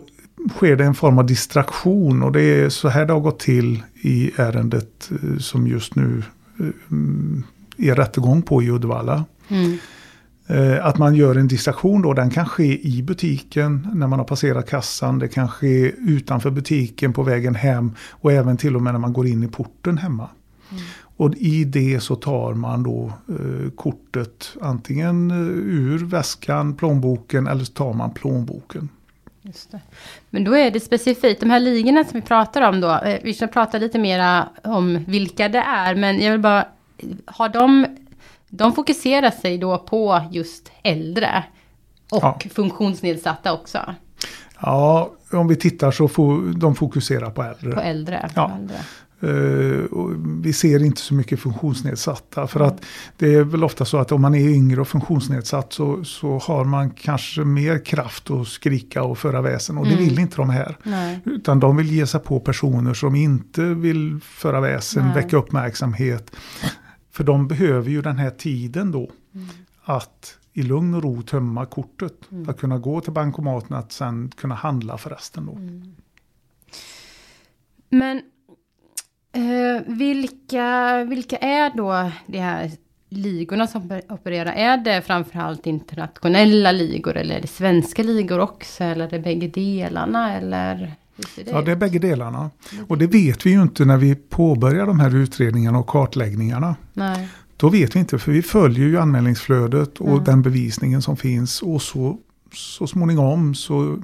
sker 0.56 0.76
det 0.76 0.86
en 0.86 0.96
form 0.96 1.20
av 1.20 1.26
distraktion 1.26 2.24
och 2.24 2.32
det 2.32 2.42
är 2.42 2.70
så 2.70 2.88
här 2.88 3.06
det 3.06 3.14
har 3.14 3.20
gått 3.20 3.40
till 3.40 3.84
i 4.02 4.32
ärendet 4.38 5.12
som 5.40 5.68
just 5.68 5.96
nu 5.96 6.24
Eh, 6.60 7.90
är 7.90 7.96
rättegång 7.96 8.42
på 8.42 8.64
i 8.64 8.70
Uddevalla. 8.70 9.26
Mm. 9.48 9.78
Eh, 10.48 10.86
att 10.86 10.98
man 10.98 11.16
gör 11.16 11.36
en 11.36 11.48
distraktion 11.48 12.02
då, 12.02 12.14
den 12.14 12.30
kan 12.30 12.46
ske 12.46 12.88
i 12.88 13.04
butiken 13.04 13.88
när 13.94 14.08
man 14.08 14.20
har 14.20 14.26
passerat 14.26 14.70
kassan. 14.70 15.20
Det 15.20 15.28
kan 15.28 15.48
ske 15.48 15.92
utanför 15.92 16.52
butiken 16.52 17.14
på 17.14 17.24
vägen 17.24 17.56
hem 17.56 17.92
och 18.10 18.32
även 18.32 18.58
till 18.58 18.76
och 18.76 18.82
med 18.82 18.94
när 18.94 19.00
man 19.00 19.14
går 19.14 19.28
in 19.28 19.44
i 19.44 19.48
porten 19.48 19.98
hemma. 19.98 20.30
Mm. 20.72 20.84
Och 21.02 21.36
i 21.36 21.64
det 21.64 22.00
så 22.00 22.16
tar 22.16 22.54
man 22.54 22.84
då 22.84 23.14
eh, 23.28 23.72
kortet 23.76 24.54
antingen 24.62 25.32
ur 25.66 26.06
väskan, 26.06 26.76
plånboken 26.76 27.48
eller 27.48 27.64
så 27.64 27.74
tar 27.74 27.94
man 27.94 28.12
plånboken. 28.12 28.90
Just 29.50 29.72
det. 29.72 29.80
Men 30.30 30.44
då 30.44 30.58
är 30.58 30.72
det 30.72 30.80
specifikt, 30.80 31.40
de 31.40 31.50
här 31.50 31.60
ligorna 31.60 32.04
som 32.04 32.20
vi 32.20 32.22
pratar 32.22 32.62
om 32.62 32.82
då, 32.82 32.92
eh, 32.92 33.20
vi 33.24 33.34
ska 33.34 33.48
prata 33.48 33.78
lite 33.78 34.00
mera 34.00 34.50
om 34.64 35.06
vilka 35.08 35.50
det 35.50 35.60
är, 35.60 35.96
men 35.96 36.22
jag 36.22 36.32
vill 36.32 36.42
bara, 36.42 36.68
har 37.26 37.50
de, 37.50 37.86
de 38.50 38.74
fokuserar 38.74 39.32
sig 39.32 39.58
då 39.58 39.78
på 39.78 40.22
just 40.32 40.72
äldre 40.84 41.44
och 42.12 42.24
ja. 42.24 42.40
funktionsnedsatta 42.54 43.54
också? 43.54 43.96
Ja, 44.60 45.12
om 45.32 45.48
vi 45.48 45.56
tittar 45.56 45.92
så 45.92 46.08
får 46.08 46.60
de 46.60 46.76
fokusera 46.76 47.30
på 47.30 47.44
äldre. 47.44 47.72
På 47.72 47.82
äldre. 47.82 48.30
Ja. 48.36 48.48
På 48.48 48.56
äldre. 48.56 48.78
Uh, 49.24 49.86
vi 50.42 50.54
ser 50.54 50.84
inte 50.84 51.02
så 51.02 51.14
mycket 51.14 51.40
funktionsnedsatta. 51.40 52.48
För 52.48 52.60
att 52.60 52.86
det 53.18 53.36
är 53.36 53.44
väl 53.44 53.64
ofta 53.64 53.86
så 53.86 53.98
att 53.98 54.12
om 54.12 54.22
man 54.22 54.36
är 54.36 54.50
yngre 54.50 54.82
och 54.82 54.88
funktionsnedsatt 54.88 55.74
så, 55.74 56.04
så 56.04 56.38
har 56.38 56.66
man 56.66 56.90
kanske 56.90 57.42
mer 57.42 57.86
kraft 57.86 58.32
att 58.32 58.48
skrika 58.48 59.04
och 59.04 59.18
föra 59.18 59.42
väsen. 59.42 59.78
Och 59.78 59.86
mm. 59.86 59.98
det 59.98 60.04
vill 60.04 60.20
inte 60.20 60.36
de 60.36 60.50
här. 60.50 60.78
Nej. 60.84 61.20
Utan 61.26 61.60
de 61.60 61.78
vill 61.78 61.92
ge 61.92 62.08
sig 62.08 62.20
på 62.20 62.40
personer 62.40 62.94
som 62.94 63.16
inte 63.16 63.64
vill 63.64 64.20
föra 64.24 64.62
väsen, 64.62 65.06
Nej. 65.06 65.16
väcka 65.16 65.38
uppmärksamhet. 65.38 66.32
För 67.12 67.24
de 67.24 67.48
behöver 67.48 67.90
ju 67.90 68.02
den 68.02 68.18
här 68.18 68.30
tiden 68.30 68.92
då. 68.92 69.12
Mm. 69.36 69.48
Att 69.84 70.38
i 70.54 70.64
lugn 70.64 70.94
och 70.94 71.04
ro 71.04 71.22
tömma 71.22 71.66
kortet. 71.66 72.32
Mm. 72.32 72.50
Att 72.50 72.60
kunna 72.60 72.78
gå 72.78 73.02
till 73.02 73.14
bankomaten, 73.14 73.76
att 73.78 73.92
sen 73.92 74.32
kunna 74.38 74.56
handla 74.56 74.98
förresten 74.98 75.46
då. 75.46 75.52
Mm. 75.52 75.96
Men 77.90 78.22
Eh, 79.32 79.82
vilka, 79.88 81.04
vilka 81.04 81.38
är 81.38 81.78
då 81.78 82.12
de 82.26 82.38
här 82.38 82.72
ligorna 83.10 83.68
som 83.68 84.02
opererar? 84.10 84.52
Är 84.52 84.78
det 84.78 85.02
framförallt 85.02 85.68
internationella 85.68 86.72
ligor 86.72 87.18
eller 87.18 87.36
är 87.36 87.42
det 87.42 87.48
svenska 87.48 88.04
ligor 88.04 88.40
också? 88.40 88.84
Eller 88.84 89.06
är 89.06 89.10
det 89.10 89.20
bägge 89.20 89.48
delarna? 89.48 90.38
Eller 90.38 90.96
det 91.36 91.52
ja, 91.52 91.62
det 91.62 91.72
är 91.72 91.76
bägge 91.76 92.00
delarna. 92.00 92.50
Och 92.88 92.98
det 92.98 93.08
vet 93.08 93.46
vi 93.46 93.50
ju 93.50 93.62
inte 93.62 93.86
när 93.86 93.98
vi 93.98 94.16
påbörjar 94.16 94.86
de 94.86 95.00
här 95.00 95.16
utredningarna 95.16 95.80
och 95.80 95.88
kartläggningarna. 95.88 96.76
Nej. 96.94 97.30
Då 97.58 97.70
vet 97.70 97.96
vi 97.96 98.00
inte, 98.00 98.20
för 98.20 98.32
vi 98.32 98.42
följer 98.42 98.88
ju 98.88 99.00
anmälningsflödet 99.00 99.98
och 99.98 100.12
mm. 100.12 100.24
den 100.24 100.42
bevisningen 100.42 101.02
som 101.02 101.18
finns. 101.18 101.62
Och 101.62 101.82
så 101.82 102.18
så 102.54 102.88
småningom 102.88 103.56
så 103.56 103.98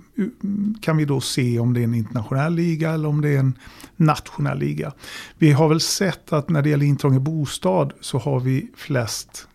kan 0.81 0.97
vi 0.97 1.05
då 1.05 1.21
se 1.21 1.59
om 1.59 1.73
det 1.73 1.79
är 1.79 1.83
en 1.83 1.93
internationell 1.95 2.53
liga 2.53 2.91
eller 2.91 3.09
om 3.09 3.21
det 3.21 3.29
är 3.29 3.39
en 3.39 3.57
nationell 3.95 4.59
liga. 4.59 4.93
Vi 5.37 5.51
har 5.51 5.69
väl 5.69 5.81
sett 5.81 6.33
att 6.33 6.49
när 6.49 6.61
det 6.61 6.69
gäller 6.69 6.85
intrång 6.85 7.15
i 7.15 7.19
bostad 7.19 7.93
så 8.01 8.17
har 8.17 8.39
vi 8.39 8.71
flest 8.75 9.47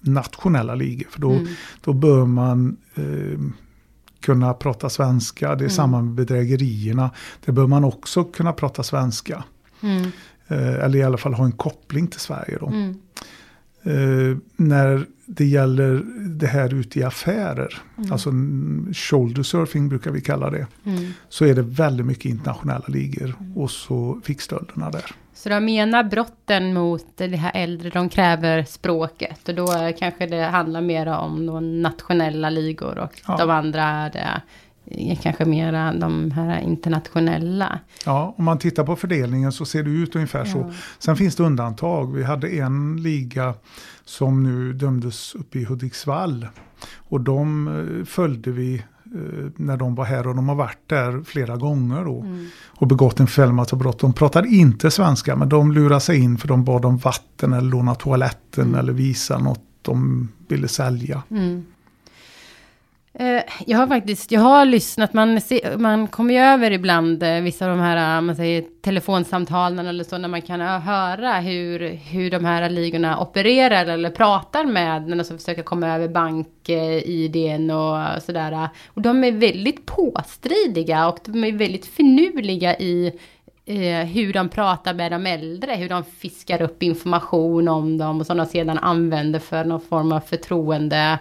nationella 0.00 0.74
ligor. 0.74 1.06
För 1.10 1.20
då, 1.20 1.32
mm. 1.32 1.46
då 1.84 1.92
bör 1.92 2.26
man 2.26 2.76
eh, 2.94 3.40
kunna 4.20 4.54
prata 4.54 4.90
svenska. 4.90 5.48
Det 5.48 5.52
är 5.52 5.58
mm. 5.58 5.70
samma 5.70 6.02
med 6.02 6.14
bedrägerierna. 6.14 7.10
Det 7.44 7.52
bör 7.52 7.66
man 7.66 7.84
också 7.84 8.24
kunna 8.24 8.52
prata 8.52 8.82
svenska. 8.82 9.44
Mm. 9.80 10.02
Eh, 10.48 10.84
eller 10.84 10.98
i 10.98 11.02
alla 11.02 11.18
fall 11.18 11.34
ha 11.34 11.44
en 11.44 11.52
koppling 11.52 12.06
till 12.06 12.20
Sverige. 12.20 12.58
Då. 12.60 12.66
Eh, 13.86 14.36
när 14.56 15.06
det 15.26 15.44
gäller 15.44 16.02
det 16.18 16.46
här 16.46 16.74
ute 16.74 16.98
i 16.98 17.02
affärer, 17.02 17.82
mm. 17.98 18.12
alltså 18.12 18.30
shoulder 18.92 19.42
surfing 19.42 19.88
brukar 19.88 20.10
vi 20.10 20.20
kalla 20.20 20.50
det, 20.50 20.66
mm. 20.84 21.12
så 21.28 21.44
är 21.44 21.54
det 21.54 21.62
väldigt 21.62 22.06
mycket 22.06 22.24
internationella 22.24 22.84
ligor 22.88 23.34
och 23.54 23.70
så 23.70 24.20
fickstölderna 24.24 24.90
där. 24.90 25.04
Så 25.34 25.48
de 25.48 25.64
menar 25.64 26.04
brotten 26.04 26.74
mot 26.74 27.06
det 27.16 27.36
här 27.36 27.52
äldre, 27.54 27.90
de 27.90 28.08
kräver 28.08 28.64
språket 28.64 29.48
och 29.48 29.54
då 29.54 29.92
kanske 29.98 30.26
det 30.26 30.42
handlar 30.42 30.80
mer 30.80 31.06
om 31.06 31.46
de 31.46 31.82
nationella 31.82 32.50
ligor 32.50 32.98
och 32.98 33.22
ja. 33.28 33.36
de 33.36 33.50
andra 33.50 34.10
är 34.86 35.14
kanske 35.14 35.44
mera 35.44 35.92
de 35.92 36.30
här 36.30 36.60
internationella. 36.60 37.78
Ja, 38.04 38.34
om 38.38 38.44
man 38.44 38.58
tittar 38.58 38.84
på 38.84 38.96
fördelningen 38.96 39.52
så 39.52 39.64
ser 39.64 39.82
det 39.82 39.90
ut 39.90 40.14
ungefär 40.14 40.38
ja. 40.38 40.52
så. 40.52 40.72
Sen 40.98 41.16
finns 41.16 41.36
det 41.36 41.42
undantag. 41.42 42.14
Vi 42.14 42.24
hade 42.24 42.48
en 42.48 43.02
liga 43.02 43.54
som 44.04 44.42
nu 44.42 44.72
dömdes 44.72 45.34
uppe 45.34 45.58
i 45.58 45.64
Hudiksvall. 45.64 46.46
Och 46.94 47.20
de 47.20 47.68
eh, 47.68 48.04
följde 48.04 48.50
vi 48.50 48.74
eh, 48.74 49.50
när 49.56 49.76
de 49.76 49.94
var 49.94 50.04
här 50.04 50.26
och 50.26 50.36
de 50.36 50.48
har 50.48 50.56
varit 50.56 50.88
där 50.88 51.22
flera 51.24 51.56
gånger 51.56 52.04
då. 52.04 52.20
Mm. 52.20 52.46
Och 52.66 52.86
begått 52.86 53.20
en 53.20 53.26
fällmansbrott. 53.26 53.98
De 53.98 54.12
pratade 54.12 54.48
inte 54.48 54.90
svenska 54.90 55.36
men 55.36 55.48
de 55.48 55.72
lurade 55.72 56.00
sig 56.00 56.18
in 56.18 56.38
för 56.38 56.48
de 56.48 56.64
bad 56.64 56.84
om 56.84 56.96
vatten 56.96 57.52
eller 57.52 57.70
låna 57.70 57.94
toaletten 57.94 58.66
mm. 58.66 58.80
eller 58.80 58.92
visa 58.92 59.38
något 59.38 59.62
de 59.82 60.28
ville 60.48 60.68
sälja. 60.68 61.22
Mm. 61.30 61.64
Eh, 63.18 63.42
jag 63.66 63.78
har 63.78 63.86
faktiskt, 63.86 64.32
jag 64.32 64.40
har 64.40 64.64
lyssnat, 64.64 65.12
man, 65.12 65.40
man 65.78 66.06
kommer 66.06 66.34
ju 66.34 66.40
över 66.40 66.70
ibland 66.70 67.22
eh, 67.22 67.40
vissa 67.40 67.64
av 67.64 67.70
de 67.70 67.80
här, 67.80 68.16
eh, 68.16 68.20
man 68.20 68.36
säger 68.36 68.64
telefonsamtalen 68.82 69.86
eller 69.86 70.04
så, 70.04 70.18
när 70.18 70.28
man 70.28 70.42
kan 70.42 70.60
höra 70.60 71.32
hur, 71.32 71.88
hur 71.88 72.30
de 72.30 72.44
här 72.44 72.70
ligorna 72.70 73.20
opererar 73.20 73.86
eller 73.86 74.10
pratar 74.10 74.64
med, 74.64 75.08
när 75.08 75.16
de 75.16 75.24
försöker 75.24 75.62
komma 75.62 75.94
över 75.94 76.08
bank-iden 76.08 77.70
och 77.70 78.22
sådär. 78.22 78.68
Och 78.86 79.02
de 79.02 79.24
är 79.24 79.32
väldigt 79.32 79.86
påstridiga 79.86 81.08
och 81.08 81.18
de 81.24 81.44
är 81.44 81.52
väldigt 81.52 81.86
finurliga 81.86 82.76
i 82.76 83.12
eh, 83.66 84.06
hur 84.06 84.32
de 84.32 84.48
pratar 84.48 84.94
med 84.94 85.12
de 85.12 85.26
äldre, 85.26 85.74
hur 85.74 85.88
de 85.88 86.04
fiskar 86.04 86.62
upp 86.62 86.82
information 86.82 87.68
om 87.68 87.98
dem 87.98 88.20
och 88.20 88.26
som 88.26 88.36
de 88.36 88.46
sedan 88.46 88.78
använder 88.78 89.38
för 89.38 89.64
någon 89.64 89.80
form 89.80 90.12
av 90.12 90.20
förtroende 90.20 91.18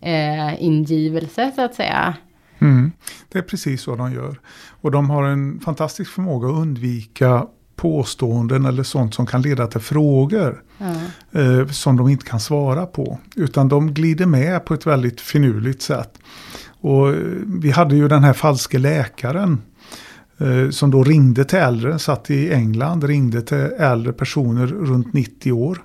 eh, 0.00 0.62
ingivelse 0.62 1.52
så 1.56 1.62
att 1.62 1.74
säga. 1.74 2.16
Mm, 2.58 2.92
det 3.32 3.38
är 3.38 3.42
precis 3.42 3.82
så 3.82 3.96
de 3.96 4.12
gör. 4.12 4.40
Och 4.80 4.90
de 4.90 5.10
har 5.10 5.24
en 5.24 5.60
fantastisk 5.60 6.10
förmåga 6.10 6.48
att 6.48 6.54
undvika 6.54 7.46
påståenden 7.76 8.64
eller 8.64 8.82
sånt 8.82 9.14
som 9.14 9.26
kan 9.26 9.42
leda 9.42 9.66
till 9.66 9.80
frågor. 9.80 10.62
Mm. 10.78 11.60
Eh, 11.60 11.68
som 11.68 11.96
de 11.96 12.08
inte 12.08 12.24
kan 12.24 12.40
svara 12.40 12.86
på. 12.86 13.18
Utan 13.36 13.68
de 13.68 13.94
glider 13.94 14.26
med 14.26 14.64
på 14.64 14.74
ett 14.74 14.86
väldigt 14.86 15.20
finurligt 15.20 15.82
sätt. 15.82 16.18
Och 16.80 17.08
eh, 17.08 17.14
vi 17.46 17.70
hade 17.70 17.96
ju 17.96 18.08
den 18.08 18.24
här 18.24 18.32
falske 18.32 18.78
läkaren. 18.78 19.62
Eh, 20.38 20.70
som 20.70 20.90
då 20.90 21.04
ringde 21.04 21.44
till 21.44 21.58
äldre, 21.58 21.98
satt 21.98 22.30
i 22.30 22.52
England, 22.52 23.04
ringde 23.04 23.42
till 23.42 23.70
äldre 23.78 24.12
personer 24.12 24.66
runt 24.66 25.12
90 25.12 25.52
år 25.52 25.78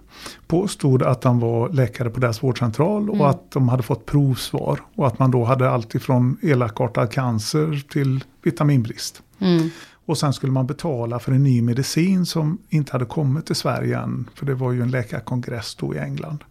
påstod 0.47 1.03
att 1.03 1.23
han 1.23 1.39
var 1.39 1.69
läkare 1.69 2.09
på 2.09 2.19
deras 2.19 2.43
vårdcentral 2.43 3.09
och 3.09 3.15
mm. 3.15 3.27
att 3.27 3.51
de 3.51 3.69
hade 3.69 3.83
fått 3.83 4.05
provsvar. 4.05 4.79
Och 4.95 5.07
att 5.07 5.19
man 5.19 5.31
då 5.31 5.43
hade 5.43 5.69
allt 5.69 5.95
ifrån 5.95 6.37
elakartad 6.41 7.11
cancer 7.11 7.83
till 7.91 8.23
vitaminbrist. 8.43 9.21
Mm. 9.39 9.69
Och 10.05 10.17
sen 10.17 10.33
skulle 10.33 10.51
man 10.51 10.67
betala 10.67 11.19
för 11.19 11.31
en 11.31 11.43
ny 11.43 11.61
medicin 11.61 12.25
som 12.25 12.57
inte 12.69 12.91
hade 12.91 13.05
kommit 13.05 13.45
till 13.45 13.55
Sverige 13.55 13.99
än. 13.99 14.29
För 14.35 14.45
det 14.45 14.53
var 14.53 14.71
ju 14.71 14.81
en 14.81 14.91
läkarkongress 14.91 15.75
då 15.75 15.95
i 15.95 15.97
England. 15.97 16.43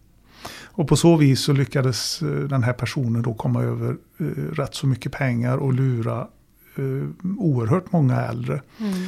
Och 0.63 0.87
på 0.87 0.95
så 0.95 1.15
vis 1.15 1.41
så 1.41 1.53
lyckades 1.53 2.21
eh, 2.21 2.27
den 2.27 2.63
här 2.63 2.73
personen 2.73 3.21
då 3.21 3.33
komma 3.33 3.63
över 3.63 3.97
eh, 4.19 4.25
rätt 4.53 4.75
så 4.75 4.87
mycket 4.87 5.11
pengar 5.11 5.57
och 5.57 5.73
lura 5.73 6.27
eh, 6.75 7.27
oerhört 7.37 7.91
många 7.91 8.21
äldre. 8.21 8.61
Mm. 8.77 9.03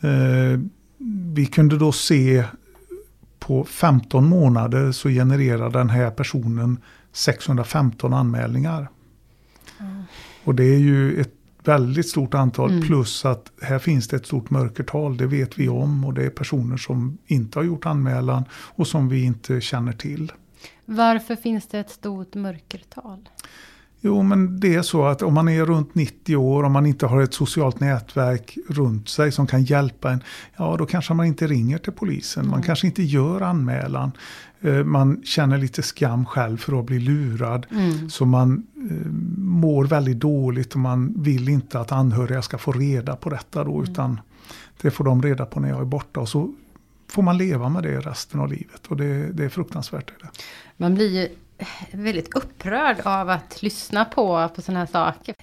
Eh, 0.00 0.60
vi 1.34 1.46
kunde 1.46 1.78
då 1.78 1.92
se 1.92 2.44
på 3.38 3.64
15 3.64 4.28
månader 4.28 4.92
så 4.92 5.08
genererar 5.08 5.70
den 5.70 5.90
här 5.90 6.10
personen 6.10 6.78
615 7.12 8.14
anmälningar. 8.14 8.88
Mm. 9.80 10.02
Och 10.44 10.54
det 10.54 10.64
är 10.64 10.78
ju 10.78 11.20
ett 11.20 11.34
väldigt 11.64 12.08
stort 12.08 12.34
antal 12.34 12.70
mm. 12.70 12.82
plus 12.82 13.24
att 13.24 13.52
här 13.62 13.78
finns 13.78 14.08
det 14.08 14.16
ett 14.16 14.26
stort 14.26 14.50
mörkertal. 14.50 15.16
Det 15.16 15.26
vet 15.26 15.58
vi 15.58 15.68
om 15.68 16.04
och 16.04 16.14
det 16.14 16.24
är 16.24 16.30
personer 16.30 16.76
som 16.76 17.18
inte 17.26 17.58
har 17.58 17.64
gjort 17.64 17.86
anmälan 17.86 18.44
och 18.52 18.86
som 18.86 19.08
vi 19.08 19.24
inte 19.24 19.60
känner 19.60 19.92
till. 19.92 20.32
Varför 20.84 21.36
finns 21.36 21.66
det 21.66 21.78
ett 21.78 21.90
stort 21.90 22.34
mörkertal? 22.34 23.28
Jo, 24.00 24.22
men 24.22 24.60
det 24.60 24.74
är 24.74 24.82
så 24.82 25.04
att 25.04 25.22
om 25.22 25.34
man 25.34 25.48
är 25.48 25.64
runt 25.64 25.94
90 25.94 26.36
år, 26.36 26.62
om 26.62 26.72
man 26.72 26.86
inte 26.86 27.06
har 27.06 27.22
ett 27.22 27.34
socialt 27.34 27.80
nätverk 27.80 28.58
runt 28.68 29.08
sig 29.08 29.32
som 29.32 29.46
kan 29.46 29.64
hjälpa 29.64 30.12
en, 30.12 30.22
ja 30.56 30.76
då 30.76 30.86
kanske 30.86 31.14
man 31.14 31.26
inte 31.26 31.46
ringer 31.46 31.78
till 31.78 31.92
polisen. 31.92 32.40
Mm. 32.40 32.50
Man 32.50 32.62
kanske 32.62 32.86
inte 32.86 33.02
gör 33.02 33.40
anmälan. 33.40 34.12
Eh, 34.60 34.84
man 34.84 35.22
känner 35.24 35.58
lite 35.58 35.82
skam 35.82 36.26
själv 36.26 36.56
för 36.56 36.78
att 36.78 36.86
bli 36.86 36.98
lurad. 36.98 37.66
Mm. 37.70 38.10
Så 38.10 38.24
man 38.24 38.66
eh, 38.90 39.10
mår 39.38 39.84
väldigt 39.84 40.18
dåligt 40.18 40.74
och 40.74 40.80
man 40.80 41.14
vill 41.16 41.48
inte 41.48 41.80
att 41.80 41.92
anhöriga 41.92 42.42
ska 42.42 42.58
få 42.58 42.72
reda 42.72 43.16
på 43.16 43.30
detta 43.30 43.64
då. 43.64 43.78
Mm. 43.78 43.90
Utan 43.90 44.20
det 44.80 44.90
får 44.90 45.04
de 45.04 45.22
reda 45.22 45.46
på 45.46 45.60
när 45.60 45.68
jag 45.68 45.80
är 45.80 45.84
borta. 45.84 46.20
Och 46.20 46.28
så 46.28 46.54
får 47.10 47.22
man 47.22 47.38
leva 47.38 47.68
med 47.68 47.82
det 47.82 48.00
resten 48.00 48.40
av 48.40 48.48
livet. 48.48 48.86
Och 48.88 48.96
det, 48.96 49.32
det 49.32 49.44
är 49.44 49.48
fruktansvärt. 49.48 50.12
Det. 50.20 50.28
Man 50.76 50.94
blir 50.94 51.28
väldigt 51.92 52.34
upprörd 52.34 52.96
av 53.04 53.30
att 53.30 53.62
lyssna 53.62 54.04
på, 54.04 54.48
på 54.54 54.62
sådana 54.62 54.80
här 54.80 54.86
saker. 54.86 55.34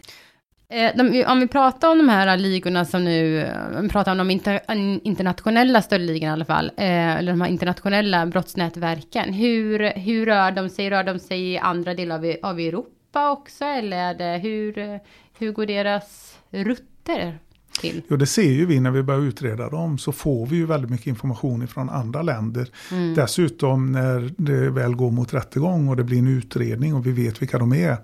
Eh, 0.69 0.91
de, 0.95 1.25
om 1.25 1.39
vi 1.39 1.47
pratar 1.47 1.91
om 1.91 1.97
de 1.97 2.09
här 2.09 2.37
ligorna 2.37 2.85
som 2.85 3.03
nu, 3.03 3.51
vi 3.81 3.89
pratar 3.89 4.11
om 4.11 4.17
de 4.17 4.31
inter, 4.31 4.53
eh, 4.53 4.97
internationella 5.03 5.81
stöldligorna 5.81 6.31
i 6.31 6.33
alla 6.33 6.45
fall, 6.45 6.71
eh, 6.77 7.15
eller 7.15 7.31
de 7.31 7.41
här 7.41 7.49
internationella 7.49 8.25
brottsnätverken. 8.25 9.33
Hur, 9.33 9.79
hur 9.99 10.25
rör 10.25 10.51
de 10.51 10.69
sig? 10.69 10.89
Rör 10.89 11.03
de 11.03 11.19
sig 11.19 11.53
i 11.53 11.57
andra 11.57 11.93
delar 11.93 12.15
av, 12.15 12.35
av 12.43 12.59
Europa 12.59 13.31
också? 13.31 13.65
Eller 13.65 13.97
är 13.97 14.13
det, 14.13 14.37
hur, 14.37 14.99
hur 15.39 15.51
går 15.51 15.65
deras 15.65 16.37
rutter? 16.49 17.39
Till? 17.79 18.01
Jo, 18.07 18.17
det 18.17 18.25
ser 18.25 18.51
ju 18.51 18.65
vi 18.65 18.79
när 18.79 18.91
vi 18.91 19.03
börjar 19.03 19.21
utreda 19.21 19.69
dem 19.69 19.97
så 19.97 20.11
får 20.11 20.45
vi 20.45 20.55
ju 20.55 20.65
väldigt 20.65 20.91
mycket 20.91 21.07
information 21.07 21.67
från 21.67 21.89
andra 21.89 22.21
länder. 22.21 22.69
Mm. 22.91 23.13
Dessutom 23.13 23.91
när 23.91 24.33
det 24.37 24.69
väl 24.69 24.95
går 24.95 25.11
mot 25.11 25.33
rättegång 25.33 25.87
och 25.87 25.95
det 25.95 26.03
blir 26.03 26.19
en 26.19 26.27
utredning 26.27 26.95
och 26.95 27.05
vi 27.05 27.11
vet 27.11 27.41
vilka 27.41 27.57
de 27.57 27.73
är 27.73 27.97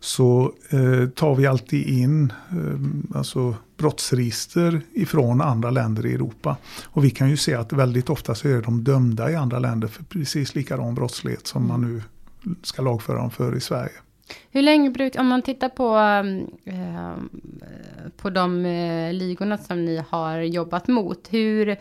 så 0.00 0.52
eh, 0.70 1.08
tar 1.08 1.34
vi 1.34 1.46
alltid 1.46 1.86
in 1.86 2.32
eh, 2.50 3.16
alltså 3.18 3.54
brottsregister 3.76 4.80
ifrån 4.92 5.40
andra 5.40 5.70
länder 5.70 6.06
i 6.06 6.14
Europa. 6.14 6.56
Och 6.84 7.04
vi 7.04 7.10
kan 7.10 7.30
ju 7.30 7.36
se 7.36 7.54
att 7.54 7.72
väldigt 7.72 8.10
ofta 8.10 8.34
så 8.34 8.48
är 8.48 8.62
de 8.62 8.84
dömda 8.84 9.30
i 9.30 9.34
andra 9.34 9.58
länder 9.58 9.88
för 9.88 10.04
precis 10.04 10.54
likadan 10.54 10.94
brottslighet 10.94 11.46
som 11.46 11.64
mm. 11.64 11.80
man 11.80 11.92
nu 11.92 12.02
ska 12.62 12.82
lagföra 12.82 13.16
dem 13.16 13.30
för 13.30 13.56
i 13.56 13.60
Sverige. 13.60 13.92
Hur 14.50 14.62
länge 14.62 14.90
brukar, 14.90 15.20
om 15.20 15.26
man 15.26 15.42
tittar 15.42 15.68
på, 15.68 15.96
um, 15.96 16.50
eh, 16.64 18.10
på 18.16 18.30
de 18.30 18.66
eh, 18.66 19.12
ligorna 19.12 19.58
som 19.58 19.84
ni 19.84 20.02
har 20.10 20.38
jobbat 20.40 20.88
mot, 20.88 21.28
hur, 21.30 21.68
eh, 21.68 21.76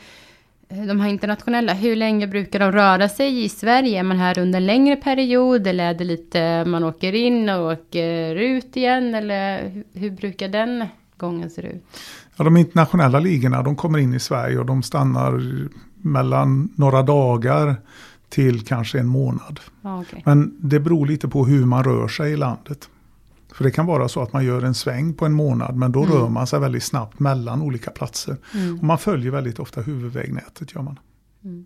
de 0.87 0.99
här 0.99 1.09
internationella, 1.09 1.73
hur 1.73 1.95
länge 1.95 2.27
brukar 2.27 2.59
de 2.59 2.71
röra 2.71 3.09
sig 3.09 3.43
i 3.43 3.49
Sverige? 3.49 3.99
Är 3.99 4.03
man 4.03 4.19
här 4.19 4.39
under 4.39 4.59
en 4.59 4.65
längre 4.65 4.95
period 4.95 5.67
eller 5.67 5.83
är 5.89 5.93
det 5.93 6.03
lite, 6.03 6.65
man 6.65 6.83
åker 6.83 7.15
in 7.15 7.49
och 7.49 7.71
åker 7.71 8.35
ut 8.35 8.77
igen 8.77 9.15
eller 9.15 9.69
hur, 9.69 9.83
hur 9.93 10.11
brukar 10.11 10.47
den 10.47 10.85
gången 11.17 11.49
se 11.49 11.61
ut? 11.61 11.83
Ja, 12.37 12.43
de 12.43 12.57
internationella 12.57 13.19
ligorna, 13.19 13.63
de 13.63 13.75
kommer 13.75 13.99
in 13.99 14.13
i 14.13 14.19
Sverige 14.19 14.59
och 14.59 14.65
de 14.65 14.83
stannar 14.83 15.41
mellan 16.01 16.69
några 16.75 17.01
dagar 17.01 17.75
till 18.29 18.65
kanske 18.65 18.99
en 18.99 19.07
månad. 19.07 19.59
Ah, 19.81 19.99
okay. 19.99 20.21
Men 20.25 20.57
det 20.59 20.79
beror 20.79 21.05
lite 21.05 21.27
på 21.27 21.45
hur 21.45 21.65
man 21.65 21.83
rör 21.83 22.07
sig 22.07 22.31
i 22.31 22.37
landet. 22.37 22.89
För 23.53 23.63
det 23.63 23.71
kan 23.71 23.85
vara 23.85 24.07
så 24.07 24.21
att 24.21 24.33
man 24.33 24.45
gör 24.45 24.61
en 24.61 24.73
sväng 24.73 25.13
på 25.13 25.25
en 25.25 25.33
månad 25.33 25.75
men 25.75 25.91
då 25.91 26.03
mm. 26.03 26.15
rör 26.15 26.29
man 26.29 26.47
sig 26.47 26.59
väldigt 26.59 26.83
snabbt 26.83 27.19
mellan 27.19 27.61
olika 27.61 27.91
platser. 27.91 28.37
Mm. 28.53 28.77
Och 28.77 28.83
man 28.83 28.97
följer 28.97 29.31
väldigt 29.31 29.59
ofta 29.59 29.81
huvudvägnätet. 29.81 30.75
gör 30.75 30.81
man. 30.81 30.99
Mm. 31.43 31.65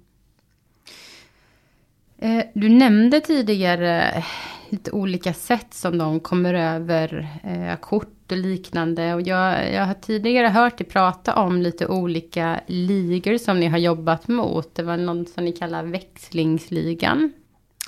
Eh, 2.18 2.46
du 2.53 2.70
nämnde 2.70 3.22
tidigare 3.22 4.24
lite 4.70 4.91
olika 4.91 5.34
sätt 5.34 5.74
som 5.74 5.98
de 5.98 6.20
kommer 6.20 6.53
över 6.53 7.39
eh, 7.44 7.80
kort 7.80 8.21
och 8.31 8.38
liknande. 8.38 9.13
Och 9.13 9.21
jag, 9.21 9.73
jag 9.73 9.85
har 9.85 9.93
tidigare 9.93 10.47
hört 10.47 10.77
dig 10.77 10.88
prata 10.88 11.35
om 11.35 11.61
lite 11.61 11.88
olika 11.88 12.61
ligor 12.67 13.38
som 13.38 13.59
ni 13.59 13.67
har 13.67 13.77
jobbat 13.77 14.27
mot. 14.27 14.75
Det 14.75 14.83
var 14.83 14.97
någon 14.97 15.25
som 15.25 15.45
ni 15.45 15.51
kallar 15.51 15.83
växlingsligan. 15.83 17.31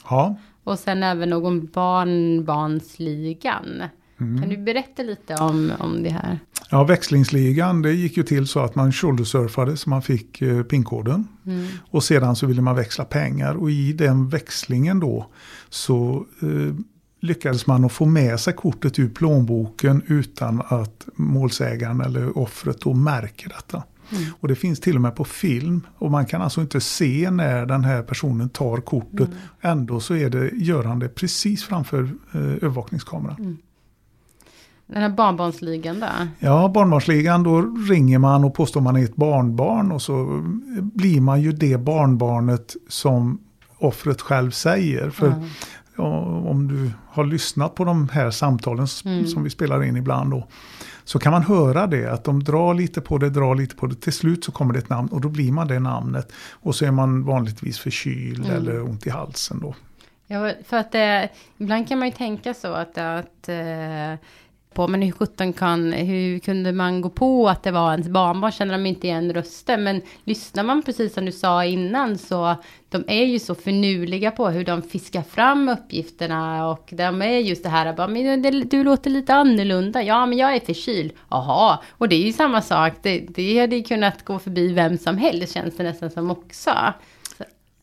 Ja. 0.09 0.35
Och 0.63 0.79
sen 0.79 1.03
även 1.03 1.29
någon 1.29 1.65
barnbarnsligan. 1.65 3.83
Mm. 4.19 4.41
Kan 4.41 4.49
du 4.49 4.57
berätta 4.57 5.03
lite 5.03 5.35
om, 5.35 5.71
om 5.79 6.03
det 6.03 6.09
här? 6.09 6.39
Ja, 6.69 6.83
växlingsligan, 6.83 7.81
det 7.81 7.93
gick 7.93 8.17
ju 8.17 8.23
till 8.23 8.47
så 8.47 8.59
att 8.59 8.75
man 8.75 8.91
shouldersurfade 8.91 9.77
så 9.77 9.89
man 9.89 10.01
fick 10.01 10.41
eh, 10.41 10.63
pinkoden. 10.63 11.27
Mm. 11.45 11.67
Och 11.91 12.03
sedan 12.03 12.35
så 12.35 12.47
ville 12.47 12.61
man 12.61 12.75
växla 12.75 13.05
pengar 13.05 13.55
och 13.55 13.71
i 13.71 13.93
den 13.93 14.29
växlingen 14.29 14.99
då 14.99 15.25
så 15.69 16.25
eh, 16.41 16.75
lyckades 17.23 17.67
man 17.67 17.85
att 17.85 17.91
få 17.91 18.05
med 18.05 18.39
sig 18.39 18.53
kortet 18.53 18.99
ur 18.99 19.09
plånboken 19.09 20.01
utan 20.07 20.61
att 20.67 21.07
målsägaren 21.15 22.01
eller 22.01 22.37
offret 22.37 22.81
då 22.81 22.93
märker 22.93 23.49
detta. 23.49 23.83
Mm. 24.11 24.23
Och 24.39 24.47
det 24.47 24.55
finns 24.55 24.79
till 24.79 24.95
och 24.95 25.01
med 25.01 25.15
på 25.15 25.25
film 25.25 25.81
och 25.97 26.11
man 26.11 26.25
kan 26.25 26.41
alltså 26.41 26.61
inte 26.61 26.81
se 26.81 27.31
när 27.31 27.65
den 27.65 27.83
här 27.83 28.03
personen 28.03 28.49
tar 28.49 28.77
kortet. 28.77 29.27
Mm. 29.27 29.37
Ändå 29.61 29.99
så 29.99 30.15
är 30.15 30.29
det, 30.29 30.49
gör 30.53 30.83
han 30.83 30.99
det 30.99 31.09
precis 31.09 31.63
framför 31.63 32.03
eh, 32.33 32.41
övervakningskameran. 32.41 33.35
Mm. 33.39 33.57
Den 34.85 35.01
här 35.01 35.09
barnbarnsligan 35.09 35.99
då? 35.99 36.07
Ja, 36.39 36.71
barnbarnsligan, 36.73 37.43
då 37.43 37.61
ringer 37.89 38.19
man 38.19 38.43
och 38.43 38.53
påstår 38.53 38.81
man 38.81 38.95
är 38.95 39.03
ett 39.03 39.15
barnbarn 39.15 39.91
och 39.91 40.01
så 40.01 40.41
blir 40.81 41.21
man 41.21 41.41
ju 41.41 41.51
det 41.51 41.77
barnbarnet 41.77 42.75
som 42.89 43.39
offret 43.77 44.21
själv 44.21 44.51
säger. 44.51 45.09
För 45.09 45.27
Ja. 45.27 45.43
Ja, 45.97 46.19
om 46.25 46.67
du 46.67 46.91
har 47.09 47.23
lyssnat 47.25 47.75
på 47.75 47.85
de 47.85 48.09
här 48.09 48.31
samtalen 48.31 48.87
Mm. 49.05 49.27
som 49.27 49.43
vi 49.43 49.49
spelar 49.49 49.83
in 49.83 49.95
ibland 49.97 50.31
då. 50.31 50.47
Så 51.03 51.19
kan 51.19 51.31
man 51.31 51.43
höra 51.43 51.87
det, 51.87 52.11
att 52.13 52.23
de 52.23 52.43
drar 52.43 52.73
lite 52.73 53.01
på 53.01 53.17
det, 53.17 53.29
drar 53.29 53.55
lite 53.55 53.75
på 53.75 53.87
det. 53.87 53.95
Till 53.95 54.13
slut 54.13 54.43
så 54.43 54.51
kommer 54.51 54.73
det 54.73 54.79
ett 54.79 54.89
namn 54.89 55.07
och 55.07 55.21
då 55.21 55.29
blir 55.29 55.51
man 55.51 55.67
det 55.67 55.79
namnet. 55.79 56.31
Och 56.51 56.75
så 56.75 56.85
är 56.85 56.91
man 56.91 57.23
vanligtvis 57.25 57.79
förkyld 57.79 58.45
Mm. 58.45 58.57
eller 58.57 58.83
ont 58.83 59.07
i 59.07 59.09
halsen 59.09 59.59
då. 59.61 59.75
Ja, 60.27 60.51
för 60.65 60.77
att 60.77 60.95
eh, 60.95 61.23
ibland 61.57 61.87
kan 61.87 61.99
man 61.99 62.07
ju 62.07 62.13
tänka 62.13 62.53
så 62.53 62.73
att, 62.73 62.97
att 62.97 63.49
eh, 63.49 64.13
på, 64.73 64.87
men 64.87 65.01
hur 65.01 65.11
sjutton 65.11 65.53
kan, 65.53 65.93
hur 65.93 66.39
kunde 66.39 66.71
man 66.71 67.01
gå 67.01 67.09
på 67.09 67.49
att 67.49 67.63
det 67.63 67.71
var 67.71 67.91
ens 67.91 68.07
barnbarn, 68.07 68.51
känner 68.51 68.73
de 68.73 68.85
inte 68.85 69.07
igen 69.07 69.33
rösten, 69.33 69.83
men 69.83 70.01
lyssnar 70.23 70.63
man 70.63 70.81
precis 70.81 71.13
som 71.13 71.25
du 71.25 71.31
sa 71.31 71.65
innan 71.65 72.17
så, 72.17 72.55
de 72.89 73.03
är 73.07 73.25
ju 73.25 73.39
så 73.39 73.55
förnuliga 73.55 74.31
på 74.31 74.49
hur 74.49 74.65
de 74.65 74.81
fiskar 74.81 75.21
fram 75.21 75.69
uppgifterna 75.69 76.67
och 76.69 76.89
de 76.91 77.21
är 77.21 77.37
just 77.37 77.63
det 77.63 77.69
här, 77.69 77.93
bara, 77.93 78.07
men 78.07 78.41
det, 78.41 78.51
du 78.51 78.83
låter 78.83 79.09
lite 79.09 79.33
annorlunda, 79.33 80.03
ja 80.03 80.25
men 80.25 80.37
jag 80.37 80.55
är 80.55 80.59
förkyld, 80.59 81.11
jaha, 81.29 81.79
och 81.91 82.09
det 82.09 82.15
är 82.15 82.25
ju 82.25 82.33
samma 82.33 82.61
sak, 82.61 82.93
det, 83.01 83.19
det 83.19 83.59
hade 83.59 83.75
ju 83.75 83.83
kunnat 83.83 84.25
gå 84.25 84.39
förbi 84.39 84.73
vem 84.73 84.97
som 84.97 85.17
helst 85.17 85.53
känns 85.53 85.77
det 85.77 85.83
nästan 85.83 86.11
som 86.11 86.31
också. 86.31 86.71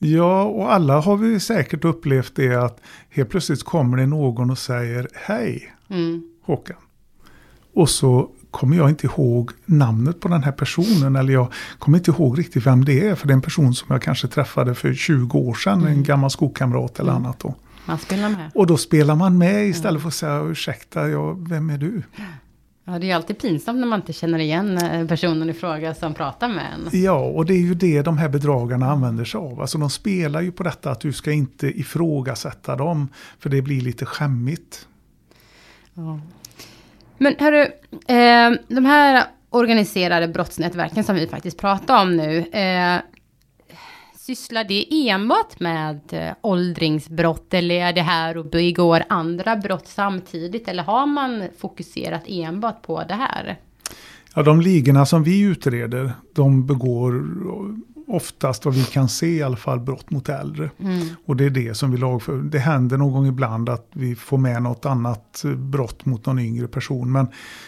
Ja, 0.02 0.44
och 0.44 0.72
alla 0.72 1.00
har 1.00 1.16
vi 1.16 1.40
säkert 1.40 1.84
upplevt 1.84 2.36
det 2.36 2.54
att 2.54 2.80
helt 3.10 3.30
plötsligt 3.30 3.62
kommer 3.62 3.96
det 3.96 4.06
någon 4.06 4.50
och 4.50 4.58
säger 4.58 5.08
hej. 5.14 5.72
Mm. 5.90 6.22
Håkan. 6.50 6.76
Och 7.74 7.88
så 7.90 8.28
kommer 8.50 8.76
jag 8.76 8.88
inte 8.88 9.06
ihåg 9.06 9.50
namnet 9.66 10.20
på 10.20 10.28
den 10.28 10.42
här 10.42 10.52
personen 10.52 11.16
eller 11.16 11.32
jag 11.32 11.52
kommer 11.78 11.98
inte 11.98 12.10
ihåg 12.10 12.38
riktigt 12.38 12.66
vem 12.66 12.84
det 12.84 13.08
är 13.08 13.14
för 13.14 13.26
det 13.26 13.32
är 13.32 13.34
en 13.34 13.42
person 13.42 13.74
som 13.74 13.86
jag 13.90 14.02
kanske 14.02 14.28
träffade 14.28 14.74
för 14.74 14.94
20 14.94 15.38
år 15.38 15.54
sedan, 15.54 15.86
en 15.86 16.02
gammal 16.02 16.30
skolkamrat 16.30 16.98
eller 17.00 17.10
Mm. 17.12 17.24
annat 17.24 17.38
då. 17.40 17.54
Man 17.86 17.98
spelar 17.98 18.28
med. 18.28 18.50
Och 18.54 18.66
då 18.66 18.76
spelar 18.76 19.14
man 19.14 19.38
med 19.38 19.68
istället 19.68 20.02
för 20.02 20.08
att 20.08 20.14
säga 20.14 20.40
ursäkta, 20.42 21.08
ja, 21.08 21.32
vem 21.32 21.70
är 21.70 21.78
du? 21.78 22.02
Ja, 22.84 22.98
det 22.98 23.10
är 23.10 23.14
alltid 23.16 23.38
pinsamt 23.40 23.78
när 23.80 23.86
man 23.86 24.00
inte 24.00 24.12
känner 24.12 24.38
igen 24.38 24.78
eh, 24.78 25.06
personen 25.06 25.50
i 25.50 25.52
fråga 25.52 25.94
som 25.94 26.14
pratar 26.14 26.48
med 26.48 26.66
en. 26.72 27.00
Ja, 27.02 27.18
och 27.18 27.46
det 27.46 27.54
är 27.54 27.58
ju 27.58 27.74
det 27.74 28.02
de 28.02 28.18
här 28.18 28.28
bedragarna 28.28 28.90
använder 28.90 29.24
sig 29.24 29.38
av. 29.38 29.60
Alltså 29.60 29.78
de 29.78 29.90
spelar 29.90 30.40
ju 30.40 30.52
på 30.52 30.62
detta 30.62 30.90
att 30.90 31.00
du 31.00 31.12
ska 31.12 31.32
inte 31.32 31.80
ifrågasätta 31.80 32.76
dem, 32.76 33.08
för 33.38 33.50
det 33.50 33.62
blir 33.62 33.80
lite 33.80 34.06
skämmigt. 34.06 34.86
Ja. 36.00 36.20
Men 37.18 37.34
hörru, 37.38 37.62
eh, 38.08 38.60
de 38.68 38.84
här 38.84 39.24
organiserade 39.50 40.28
brottsnätverken 40.28 41.04
som 41.04 41.14
vi 41.14 41.26
faktiskt 41.26 41.58
pratar 41.58 42.02
om 42.02 42.16
nu, 42.16 42.38
eh, 42.38 43.00
sysslar 44.16 44.64
det 44.64 45.08
enbart 45.08 45.60
med 45.60 46.00
eh, 46.10 46.32
åldringsbrott 46.40 47.54
eller 47.54 47.74
är 47.74 47.92
det 47.92 48.02
här 48.02 48.36
och 48.36 48.46
begår 48.46 49.02
andra 49.08 49.56
brott 49.56 49.86
samtidigt 49.86 50.68
eller 50.68 50.82
har 50.82 51.06
man 51.06 51.44
fokuserat 51.58 52.22
enbart 52.26 52.82
på 52.82 53.02
det 53.08 53.14
här? 53.14 53.58
Ja, 54.34 54.42
de 54.42 54.60
ligorna 54.60 55.06
som 55.06 55.22
vi 55.22 55.40
utreder, 55.40 56.12
de 56.34 56.66
begår 56.66 57.12
oftast 58.10 58.64
vad 58.64 58.74
vi 58.74 58.84
kan 58.84 59.08
se 59.08 59.26
i 59.26 59.42
alla 59.42 59.56
fall 59.56 59.80
brott 59.80 60.10
mot 60.10 60.28
äldre. 60.28 60.70
Mm. 60.78 61.08
Och 61.24 61.36
det 61.36 61.44
är 61.44 61.50
det 61.50 61.74
som 61.74 61.90
vi 61.90 61.98
lagför. 61.98 62.36
Det 62.36 62.58
händer 62.58 62.96
någon 62.96 63.12
gång 63.12 63.26
ibland 63.26 63.68
att 63.68 63.86
vi 63.92 64.14
får 64.14 64.38
med 64.38 64.62
något 64.62 64.86
annat 64.86 65.44
eh, 65.44 65.54
brott 65.54 66.04
mot 66.04 66.26
någon 66.26 66.38
yngre 66.38 66.68
person. 66.68 67.12
Men, 67.12 67.26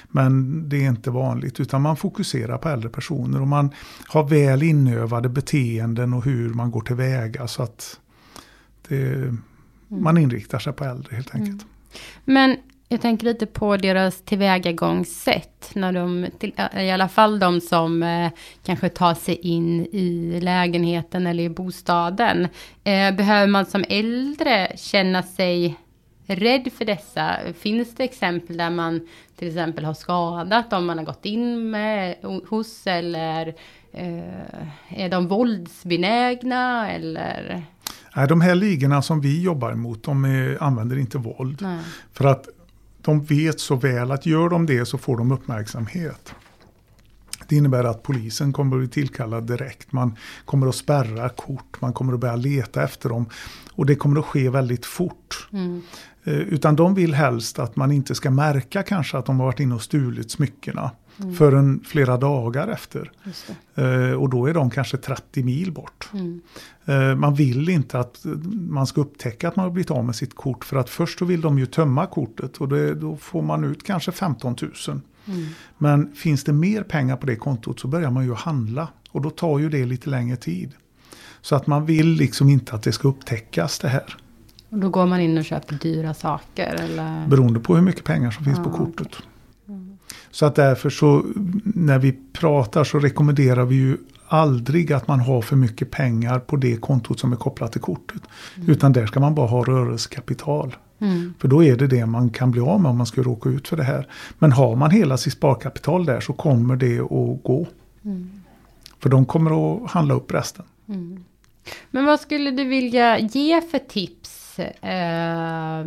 men 0.09 0.69
det 0.69 0.85
är 0.85 0.89
inte 0.89 1.11
vanligt 1.11 1.61
utan 1.61 1.83
man 1.83 1.97
fokuserar 1.97 2.59
på 2.59 2.69
äldre 2.69 2.89
personer. 2.91 3.41
Och 3.41 3.49
man 3.49 3.71
har 4.09 4.29
väl 4.29 4.63
inövade 4.63 5.29
beteenden 5.29 6.13
och 6.15 6.25
hur 6.25 6.49
man 6.55 6.71
går 6.71 6.81
tillväga. 6.81 7.49
Så 7.49 7.63
att 7.63 8.01
det, 8.89 9.35
man 9.89 10.19
inriktar 10.19 10.59
sig 10.59 10.73
på 10.73 10.85
äldre 10.85 11.17
helt 11.17 11.35
enkelt. 11.35 11.67
Men 12.25 12.57
jag 12.93 13.01
tänker 13.01 13.25
lite 13.27 13.47
på 13.47 13.77
deras 13.77 14.23
tillvägagångssätt. 14.23 15.71
När 15.75 15.93
de, 15.93 16.27
till, 16.39 16.53
I 16.77 16.91
alla 16.91 17.09
fall 17.09 17.39
de 17.39 17.61
som 17.61 18.03
eh, 18.03 18.31
kanske 18.65 18.89
tar 18.89 19.15
sig 19.15 19.35
in 19.35 19.87
i 19.93 20.41
lägenheten 20.43 21.27
eller 21.27 21.45
i 21.45 21.49
bostaden. 21.49 22.49
Eh, 22.85 23.15
behöver 23.15 23.47
man 23.47 23.67
som 23.67 23.85
äldre 23.89 24.73
känna 24.77 25.23
sig 25.23 25.79
rädd 26.27 26.73
för 26.79 26.85
dessa? 26.85 27.37
Finns 27.59 27.95
det 27.95 28.05
exempel 28.05 28.57
där 28.57 28.71
man 28.71 29.09
till 29.39 29.49
exempel 29.49 29.85
har 29.85 29.95
skadat 29.95 30.73
om 30.73 30.87
man 30.87 30.99
har 30.99 31.05
gått 31.05 31.25
in 31.25 31.71
med, 31.71 32.17
hos 32.49 32.87
eller 32.87 33.55
eh, 33.93 34.99
är 35.03 35.09
de 35.09 35.29
våldsbenägna 35.29 36.91
eller? 36.91 37.63
Nej, 38.17 38.29
de 38.29 38.41
här 38.41 38.55
ligorna 38.55 39.03
som 39.03 39.21
vi 39.21 39.43
jobbar 39.43 39.73
emot, 39.73 40.03
de 40.05 40.25
är, 40.25 40.63
använder 40.63 40.99
inte 40.99 41.19
våld. 41.19 41.59
Nej. 41.63 41.81
För 42.13 42.25
att 42.25 42.49
de 43.03 43.25
vet 43.25 43.61
så 43.61 43.77
väl 43.77 44.11
att 44.11 44.27
gör 44.27 44.49
de 44.49 44.67
det 44.67 44.87
så 44.87 44.99
får 44.99 45.17
de 45.17 45.33
uppmärksamhet. 45.33 46.35
Det 47.49 47.57
innebär 47.57 47.85
att 47.85 48.03
polisen 48.03 48.53
kommer 48.53 48.77
att 48.77 48.81
bli 48.81 48.89
tillkallad 48.89 49.47
direkt. 49.47 49.93
Man 49.93 50.17
kommer 50.45 50.67
att 50.67 50.75
spärra 50.75 51.29
kort, 51.29 51.81
man 51.81 51.93
kommer 51.93 52.13
att 52.13 52.21
börja 52.21 52.37
leta 52.37 52.83
efter 52.83 53.09
dem. 53.09 53.27
Och 53.73 53.87
det 53.87 53.95
kommer 53.95 54.21
att 54.21 54.27
ske 54.27 54.51
väldigt 54.51 54.87
fort. 54.87 55.49
Mm. 55.53 55.83
Eh, 56.25 56.35
Utan 56.35 56.77
de 56.77 56.95
vill 56.95 57.15
helst 57.15 57.59
att 57.59 57.77
man 57.77 57.93
inte 57.93 58.15
ska 58.15 58.31
märka 58.31 58.83
kanske 58.83 59.19
att 59.19 59.27
de 59.27 59.41
har 59.41 59.47
varit 59.47 59.61
inne 59.61 59.75
och 59.75 59.83
stulit 59.83 60.31
smyckena. 60.31 60.91
Mm. 61.23 61.35
Förrän 61.35 61.81
flera 61.87 62.17
dagar 62.17 62.69
efter. 62.69 63.11
Eh, 63.75 64.13
Och 64.13 64.29
då 64.31 64.47
är 64.47 64.55
de 64.55 64.71
kanske 64.71 64.97
30 64.97 65.43
mil 65.43 65.73
bort. 65.73 66.09
Mm. 66.13 66.41
Eh, 66.85 67.15
Man 67.17 67.35
vill 67.35 67.69
inte 67.69 67.99
att 67.99 68.21
man 68.53 68.87
ska 68.87 69.01
upptäcka 69.01 69.49
att 69.49 69.57
man 69.57 69.65
har 69.65 69.71
blivit 69.71 69.91
av 69.91 70.05
med 70.05 70.15
sitt 70.17 70.35
kort. 70.35 70.65
För 70.65 70.77
att 70.77 70.91
först 70.91 71.19
så 71.19 71.25
vill 71.25 71.41
de 71.41 71.59
ju 71.59 71.67
tömma 71.67 72.07
kortet 72.07 72.57
och 72.57 72.69
det, 72.69 72.95
då 72.95 73.17
får 73.17 73.43
man 73.43 73.65
ut 73.65 73.85
kanske 73.87 74.13
15 74.13 74.57
000. 74.63 75.01
Mm. 75.27 75.47
Men 75.79 76.13
finns 76.15 76.45
det 76.45 76.53
mer 76.53 76.83
pengar 76.83 77.17
på 77.17 77.27
det 77.27 77.37
kontot 77.37 77.81
så 77.81 77.89
börjar 77.89 78.11
man 78.11 78.25
ju 78.25 78.35
handla. 78.35 78.89
Och 79.11 79.23
då 79.23 79.31
tar 79.31 79.59
ju 79.59 79.69
det 79.69 79.85
lite 79.87 80.11
längre 80.11 80.37
tid. 80.37 80.73
Så 81.41 81.57
att 81.57 81.67
man 81.67 81.87
vill 81.87 82.07
liksom 82.09 82.49
inte 82.49 82.75
att 82.75 82.83
det 82.83 82.93
ska 82.93 83.09
upptäckas 83.09 83.79
det 83.79 83.89
här. 83.89 84.17
Och 84.69 84.79
då 84.79 84.89
går 84.89 85.07
man 85.07 85.21
in 85.21 85.39
och 85.39 85.45
köper 85.45 85.75
dyra 85.75 86.15
saker 86.15 86.75
eller? 86.75 87.27
Beroende 87.27 87.61
på 87.61 87.75
hur 87.75 87.83
mycket 87.83 88.05
pengar 88.05 88.31
som 88.31 88.45
finns 88.45 88.59
Ja, 88.59 88.65
på 88.65 88.71
kortet. 88.71 89.17
Så 90.31 90.47
att 90.47 90.55
därför 90.55 90.91
så 90.91 91.25
när 91.65 91.99
vi 91.99 92.19
pratar 92.33 92.85
så 92.85 92.99
rekommenderar 92.99 93.65
vi 93.65 93.75
ju 93.75 93.97
aldrig 94.29 94.93
att 94.93 95.09
man 95.09 95.21
har 95.21 95.43
för 95.43 95.57
mycket 95.57 95.91
pengar 95.91 96.39
på 96.39 96.57
det 96.57 96.77
kontot 96.77 97.21
som 97.21 97.33
är 97.33 97.37
kopplat 97.37 97.73
till 97.73 97.81
kortet. 97.81 98.23
Utan 98.67 98.93
där 98.93 99.07
ska 99.07 99.21
man 99.21 99.35
bara 99.35 99.47
ha 99.47 99.65
rörelsekapital. 99.65 100.77
Mm. 100.99 101.35
För 101.39 101.49
då 101.49 101.65
är 101.65 101.77
det 101.77 101.87
det 101.87 102.07
man 102.07 102.31
kan 102.31 102.51
bli 102.51 102.61
av 102.61 102.81
med 102.81 102.91
om 102.91 102.97
man 102.97 103.07
skulle 103.07 103.27
råka 103.27 103.49
ut 103.49 103.69
för 103.69 103.77
det 103.77 103.83
här. 103.83 104.07
Men 104.39 104.53
har 104.53 104.77
man 104.77 104.91
hela 104.91 105.17
sitt 105.17 105.33
sparkapital 105.33 106.05
där 106.05 106.21
så 106.21 106.33
kommer 106.33 106.77
det 106.77 107.01
att 107.01 107.43
gå. 107.43 107.67
Mm. 108.05 108.31
För 108.99 109.09
de 109.09 109.27
kommer 109.27 109.85
att 109.85 109.91
handla 109.91 110.15
upp 110.15 110.35
resten. 110.35 110.65
Mm. 110.89 111.25
Men 111.91 112.05
vad 112.05 112.21
skulle 112.21 112.51
du 112.51 112.65
vilja 112.65 113.19
ge 113.19 113.61
för 113.61 113.79
tips 113.79 114.59
eh, 114.59 115.87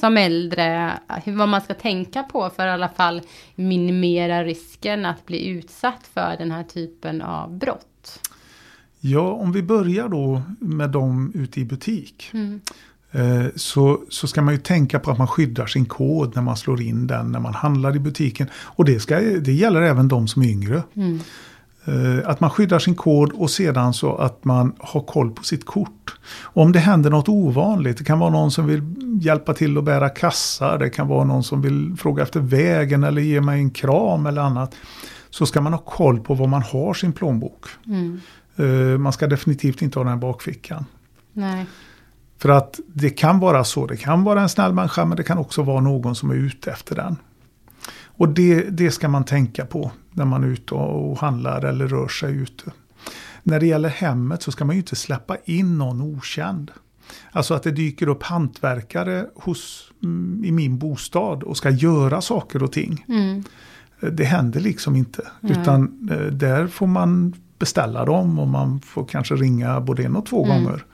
som 0.00 0.16
äldre? 0.16 0.98
Vad 1.26 1.48
man 1.48 1.60
ska 1.60 1.74
tänka 1.74 2.22
på 2.22 2.50
för 2.56 2.66
att 2.66 2.70
i 2.70 2.74
alla 2.74 2.88
fall 2.88 3.22
minimera 3.54 4.44
risken 4.44 5.06
att 5.06 5.26
bli 5.26 5.48
utsatt 5.48 6.10
för 6.14 6.36
den 6.38 6.50
här 6.50 6.64
typen 6.64 7.22
av 7.22 7.58
brott? 7.58 8.20
Ja, 9.00 9.32
om 9.32 9.52
vi 9.52 9.62
börjar 9.62 10.08
då 10.08 10.42
med 10.58 10.90
dem 10.90 11.32
ute 11.34 11.60
i 11.60 11.64
butik. 11.64 12.30
Mm. 12.32 12.60
Eh, 13.14 13.46
så, 13.56 14.00
så 14.08 14.26
ska 14.26 14.42
man 14.42 14.54
ju 14.54 14.60
tänka 14.60 14.98
på 15.00 15.10
att 15.10 15.18
man 15.18 15.28
skyddar 15.28 15.66
sin 15.66 15.86
kod 15.86 16.36
när 16.36 16.42
man 16.42 16.56
slår 16.56 16.82
in 16.82 17.06
den 17.06 17.32
när 17.32 17.40
man 17.40 17.54
handlar 17.54 17.96
i 17.96 17.98
butiken. 17.98 18.48
Och 18.54 18.84
det, 18.84 19.00
ska, 19.00 19.20
det 19.20 19.52
gäller 19.52 19.82
även 19.82 20.08
de 20.08 20.28
som 20.28 20.42
är 20.42 20.46
yngre. 20.46 20.82
Mm. 20.94 21.20
Eh, 21.84 22.28
att 22.30 22.40
man 22.40 22.50
skyddar 22.50 22.78
sin 22.78 22.94
kod 22.94 23.32
och 23.32 23.50
sedan 23.50 23.94
så 23.94 24.16
att 24.16 24.44
man 24.44 24.72
har 24.78 25.00
koll 25.00 25.30
på 25.30 25.44
sitt 25.44 25.66
kort. 25.66 26.18
Om 26.42 26.72
det 26.72 26.78
händer 26.78 27.10
något 27.10 27.28
ovanligt, 27.28 27.98
det 27.98 28.04
kan 28.04 28.18
vara 28.18 28.30
någon 28.30 28.50
som 28.50 28.66
vill 28.66 28.82
hjälpa 29.20 29.54
till 29.54 29.78
att 29.78 29.84
bära 29.84 30.08
kassar, 30.08 30.78
det 30.78 30.90
kan 30.90 31.08
vara 31.08 31.24
någon 31.24 31.44
som 31.44 31.62
vill 31.62 31.96
fråga 31.98 32.22
efter 32.22 32.40
vägen 32.40 33.04
eller 33.04 33.22
ge 33.22 33.40
mig 33.40 33.60
en 33.60 33.70
kram 33.70 34.26
eller 34.26 34.42
annat. 34.42 34.74
Så 35.30 35.46
ska 35.46 35.60
man 35.60 35.72
ha 35.72 35.80
koll 35.80 36.20
på 36.20 36.34
var 36.34 36.46
man 36.46 36.62
har 36.62 36.94
sin 36.94 37.12
plånbok. 37.12 37.66
Mm. 37.86 38.20
Eh, 38.56 38.98
man 38.98 39.12
ska 39.12 39.26
definitivt 39.26 39.82
inte 39.82 39.98
ha 39.98 40.04
den 40.04 40.14
i 40.14 40.20
bakfickan. 40.20 40.86
Nej. 41.32 41.66
För 42.38 42.48
att 42.48 42.80
det 42.86 43.10
kan 43.10 43.40
vara 43.40 43.64
så, 43.64 43.86
det 43.86 43.96
kan 43.96 44.24
vara 44.24 44.42
en 44.42 44.48
snäll 44.48 44.72
människa 44.72 45.04
men 45.04 45.16
det 45.16 45.22
kan 45.22 45.38
också 45.38 45.62
vara 45.62 45.80
någon 45.80 46.14
som 46.14 46.30
är 46.30 46.34
ute 46.34 46.70
efter 46.70 46.94
den. 46.94 47.16
Och 48.16 48.28
det, 48.28 48.70
det 48.70 48.90
ska 48.90 49.08
man 49.08 49.24
tänka 49.24 49.66
på 49.66 49.92
när 50.12 50.24
man 50.24 50.44
är 50.44 50.48
ute 50.48 50.74
och 50.74 51.18
handlar 51.18 51.64
eller 51.64 51.88
rör 51.88 52.08
sig 52.08 52.36
ute. 52.36 52.72
När 53.42 53.60
det 53.60 53.66
gäller 53.66 53.88
hemmet 53.88 54.42
så 54.42 54.52
ska 54.52 54.64
man 54.64 54.76
ju 54.76 54.80
inte 54.80 54.96
släppa 54.96 55.36
in 55.44 55.78
någon 55.78 56.00
okänd. 56.00 56.70
Alltså 57.32 57.54
att 57.54 57.62
det 57.62 57.70
dyker 57.70 58.08
upp 58.08 58.22
hantverkare 58.22 59.26
hos, 59.34 59.92
mm, 60.02 60.44
i 60.44 60.52
min 60.52 60.78
bostad 60.78 61.42
och 61.42 61.56
ska 61.56 61.70
göra 61.70 62.20
saker 62.20 62.62
och 62.62 62.72
ting. 62.72 63.04
Mm. 63.08 63.44
Det 64.12 64.24
händer 64.24 64.60
liksom 64.60 64.96
inte. 64.96 65.28
Mm. 65.42 65.60
Utan 65.60 66.08
eh, 66.12 66.26
där 66.26 66.66
får 66.66 66.86
man 66.86 67.34
beställa 67.58 68.04
dem 68.04 68.38
och 68.38 68.48
man 68.48 68.80
får 68.80 69.04
kanske 69.04 69.34
ringa 69.34 69.80
både 69.80 70.04
en 70.04 70.16
och 70.16 70.26
två 70.26 70.44
mm. 70.44 70.64
gånger. 70.64 70.84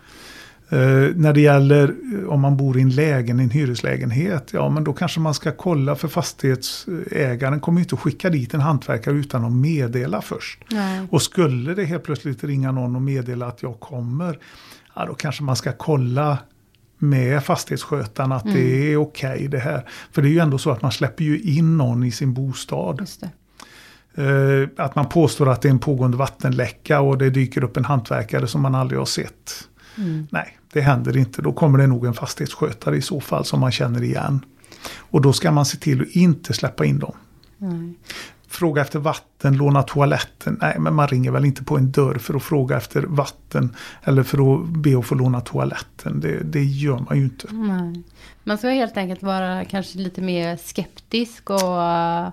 Uh, 0.73 1.17
när 1.17 1.33
det 1.33 1.41
gäller 1.41 1.95
eh, 2.15 2.29
om 2.29 2.41
man 2.41 2.57
bor 2.57 2.79
i 2.79 2.83
en 2.83 2.91
lägen, 2.91 3.41
en 3.41 3.51
hyreslägenhet, 3.51 4.51
ja 4.53 4.69
men 4.69 4.85
då 4.85 4.93
kanske 4.93 5.21
man 5.21 5.35
ska 5.35 5.53
kolla 5.53 5.97
för 5.97 6.09
fastighetsägaren 6.09 7.61
kommer 7.61 7.81
inte 7.81 7.95
att 7.95 8.01
skicka 8.01 8.31
dit 8.31 8.55
en 8.55 8.61
hantverkare 8.61 9.15
utan 9.15 9.45
att 9.45 9.53
meddela 9.53 10.23
först. 10.23 10.59
Nej. 10.71 11.07
Och 11.11 11.23
skulle 11.23 11.75
det 11.75 11.85
helt 11.85 12.03
plötsligt 12.03 12.45
ringa 12.45 12.73
någon 12.73 12.97
och 12.97 13.03
meddela 13.03 13.47
att 13.47 13.63
jag 13.63 13.81
kommer, 13.81 14.39
ja 14.95 15.07
då 15.07 15.15
kanske 15.15 15.43
man 15.43 15.57
ska 15.57 15.73
kolla 15.73 16.39
med 16.99 17.45
fastighetsskötaren 17.45 18.33
att 18.33 18.45
mm. 18.45 18.57
det 18.57 18.93
är 18.93 18.97
okej 18.97 19.33
okay 19.33 19.49
det 19.49 19.59
här. 19.59 19.89
För 20.13 20.23
det 20.23 20.29
är 20.29 20.33
ju 20.33 20.39
ändå 20.39 20.59
så 20.59 20.71
att 20.71 20.83
man 20.83 20.93
släpper 20.93 21.25
ju 21.25 21.41
in 21.41 21.77
någon 21.77 22.05
i 22.05 22.11
sin 22.11 22.35
bostad. 22.35 23.07
Uh, 24.19 24.69
att 24.77 24.95
man 24.95 25.09
påstår 25.09 25.49
att 25.49 25.63
det 25.63 25.69
är 25.69 25.71
en 25.71 25.79
pågående 25.79 26.17
vattenläcka 26.17 27.01
och 27.01 27.19
det 27.19 27.31
dyker 27.31 27.65
upp 27.65 27.77
en 27.77 27.85
hantverkare 27.85 28.47
som 28.47 28.63
man 28.63 28.75
aldrig 28.75 28.99
har 28.99 29.07
sett. 29.07 29.69
Mm. 29.99 30.27
Nej, 30.31 30.59
det 30.73 30.81
händer 30.81 31.17
inte. 31.17 31.43
Då 31.43 31.53
kommer 31.53 31.79
det 31.79 31.87
nog 31.87 32.07
en 32.07 32.15
fastighetsskötare 32.15 32.97
i 32.97 33.03
så 33.03 33.21
fall 33.21 33.45
som 33.45 33.61
man 33.61 33.73
känner 33.73 34.03
igen. 34.03 34.45
Och 34.99 35.21
då 35.21 35.33
ska 35.33 35.51
man 35.53 35.65
se 35.65 35.77
till 35.77 36.01
att 36.01 36.09
inte 36.09 36.53
släppa 36.53 36.85
in 36.85 36.99
dem. 36.99 37.15
Mm. 37.61 37.95
Fråga 38.49 38.83
efter 38.83 38.99
vatten, 38.99 39.57
låna 39.57 39.83
toaletten. 39.83 40.59
Nej, 40.61 40.77
men 40.79 40.95
man 40.95 41.09
ringer 41.09 41.31
väl 41.31 41.45
inte 41.45 41.65
på 41.65 41.77
en 41.77 41.91
dörr 41.91 42.19
för 42.19 42.35
att 42.35 42.43
fråga 42.43 42.77
efter 42.77 43.03
vatten. 43.03 43.77
Eller 44.03 44.23
för 44.23 44.55
att 44.55 44.69
be 44.69 44.99
att 44.99 45.07
få 45.07 45.15
låna 45.15 45.41
toaletten. 45.41 46.21
Det, 46.21 46.43
det 46.45 46.65
gör 46.65 46.99
man 47.09 47.19
ju 47.19 47.25
inte. 47.25 47.47
Nej. 47.51 48.03
Man 48.45 48.59
ska 48.59 48.69
helt 48.69 48.97
enkelt 48.97 49.23
vara 49.23 49.65
kanske 49.65 49.99
lite 49.99 50.21
mer 50.21 50.57
skeptisk 50.57 51.51
och, 51.51 51.79
uh, 51.79 52.29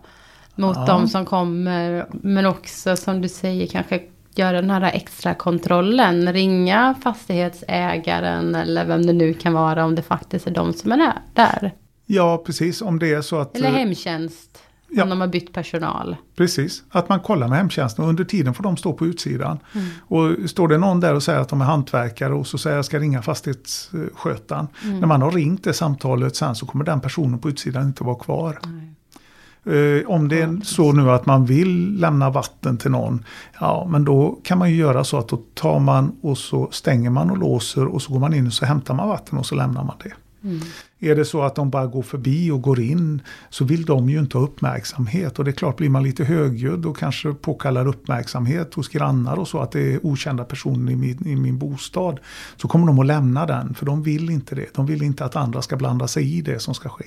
mot 0.55 0.77
ja. 0.77 0.85
de 0.85 1.07
som 1.07 1.25
kommer. 1.25 2.05
Men 2.21 2.45
också 2.45 2.95
som 2.95 3.21
du 3.21 3.29
säger 3.29 3.67
kanske 3.67 4.01
göra 4.37 4.61
den 4.61 4.69
här 4.69 4.81
extra 4.81 5.33
kontrollen, 5.33 6.33
ringa 6.33 6.95
fastighetsägaren 7.03 8.55
eller 8.55 8.85
vem 8.85 9.05
det 9.05 9.13
nu 9.13 9.33
kan 9.33 9.53
vara 9.53 9.85
om 9.85 9.95
det 9.95 10.01
faktiskt 10.01 10.47
är 10.47 10.51
de 10.51 10.73
som 10.73 10.91
är 10.91 11.13
där. 11.33 11.73
Ja, 12.05 12.43
precis. 12.45 12.81
Om 12.81 12.99
det 12.99 13.13
är 13.13 13.21
så 13.21 13.39
att... 13.39 13.57
Eller 13.57 13.69
hemtjänst. 13.69 14.59
Ja. 14.89 15.03
Om 15.03 15.09
de 15.09 15.21
har 15.21 15.27
bytt 15.27 15.53
personal. 15.53 16.15
Precis, 16.35 16.83
att 16.89 17.09
man 17.09 17.19
kollar 17.19 17.47
med 17.47 17.57
hemtjänsten 17.57 18.03
och 18.03 18.09
under 18.09 18.23
tiden 18.23 18.53
får 18.53 18.63
de 18.63 18.77
stå 18.77 18.93
på 18.93 19.05
utsidan. 19.05 19.59
Mm. 19.73 19.87
Och 20.01 20.49
står 20.49 20.67
det 20.67 20.77
någon 20.77 20.99
där 20.99 21.15
och 21.15 21.23
säger 21.23 21.39
att 21.39 21.49
de 21.49 21.61
är 21.61 21.65
hantverkare 21.65 22.33
och 22.33 22.47
så 22.47 22.57
säger 22.57 22.75
jag 22.75 22.85
ska 22.85 22.99
ringa 22.99 23.21
fastighetsskötaren. 23.21 24.67
Mm. 24.83 24.99
När 24.99 25.07
man 25.07 25.21
har 25.21 25.31
ringt 25.31 25.63
det 25.63 25.73
samtalet 25.73 26.35
sen 26.35 26.55
så 26.55 26.65
kommer 26.65 26.85
den 26.85 27.01
personen 27.01 27.39
på 27.39 27.49
utsidan 27.49 27.83
inte 27.83 28.03
vara 28.03 28.15
kvar. 28.15 28.59
Nej. 28.63 28.96
Eh, 29.67 30.09
om 30.09 30.27
det 30.27 30.41
är 30.41 30.59
så 30.63 30.91
nu 30.91 31.11
att 31.11 31.25
man 31.25 31.45
vill 31.45 31.99
lämna 31.99 32.29
vatten 32.29 32.77
till 32.77 32.91
någon, 32.91 33.25
ja 33.59 33.87
men 33.91 34.05
då 34.05 34.39
kan 34.43 34.57
man 34.57 34.69
ju 34.69 34.75
göra 34.75 35.03
så 35.03 35.17
att 35.17 35.27
då 35.27 35.41
tar 35.53 35.79
man 35.79 36.15
och 36.21 36.37
så 36.37 36.69
stänger 36.71 37.09
man 37.09 37.31
och 37.31 37.37
låser 37.37 37.85
och 37.85 38.01
så 38.01 38.13
går 38.13 38.19
man 38.19 38.33
in 38.33 38.47
och 38.47 38.53
så 38.53 38.65
hämtar 38.65 38.93
man 38.93 39.09
vatten 39.09 39.37
och 39.37 39.45
så 39.45 39.55
lämnar 39.55 39.83
man 39.83 39.95
det. 40.03 40.13
Mm. 40.43 40.59
Är 40.99 41.15
det 41.15 41.25
så 41.25 41.41
att 41.41 41.55
de 41.55 41.69
bara 41.69 41.85
går 41.85 42.01
förbi 42.01 42.51
och 42.51 42.61
går 42.61 42.79
in 42.79 43.21
så 43.49 43.65
vill 43.65 43.85
de 43.85 44.09
ju 44.09 44.19
inte 44.19 44.37
ha 44.37 44.45
uppmärksamhet. 44.45 45.39
Och 45.39 45.45
det 45.45 45.51
är 45.51 45.53
klart, 45.53 45.77
blir 45.77 45.89
man 45.89 46.03
lite 46.03 46.23
högljudd 46.23 46.85
och 46.85 46.97
kanske 46.97 47.33
påkallar 47.33 47.87
uppmärksamhet 47.87 48.73
hos 48.73 48.87
grannar 48.87 49.39
och 49.39 49.47
så 49.47 49.59
att 49.59 49.71
det 49.71 49.93
är 49.93 50.05
okända 50.05 50.43
personer 50.43 50.91
i 50.91 50.95
min, 50.95 51.27
i 51.27 51.35
min 51.35 51.57
bostad. 51.57 52.19
Så 52.57 52.67
kommer 52.67 52.87
de 52.87 52.99
att 52.99 53.05
lämna 53.05 53.45
den, 53.45 53.73
för 53.73 53.85
de 53.85 54.03
vill 54.03 54.29
inte 54.29 54.55
det. 54.55 54.75
De 54.75 54.85
vill 54.85 55.03
inte 55.03 55.25
att 55.25 55.35
andra 55.35 55.61
ska 55.61 55.75
blanda 55.75 56.07
sig 56.07 56.37
i 56.37 56.41
det 56.41 56.59
som 56.59 56.73
ska 56.73 56.89
ske. 56.89 57.05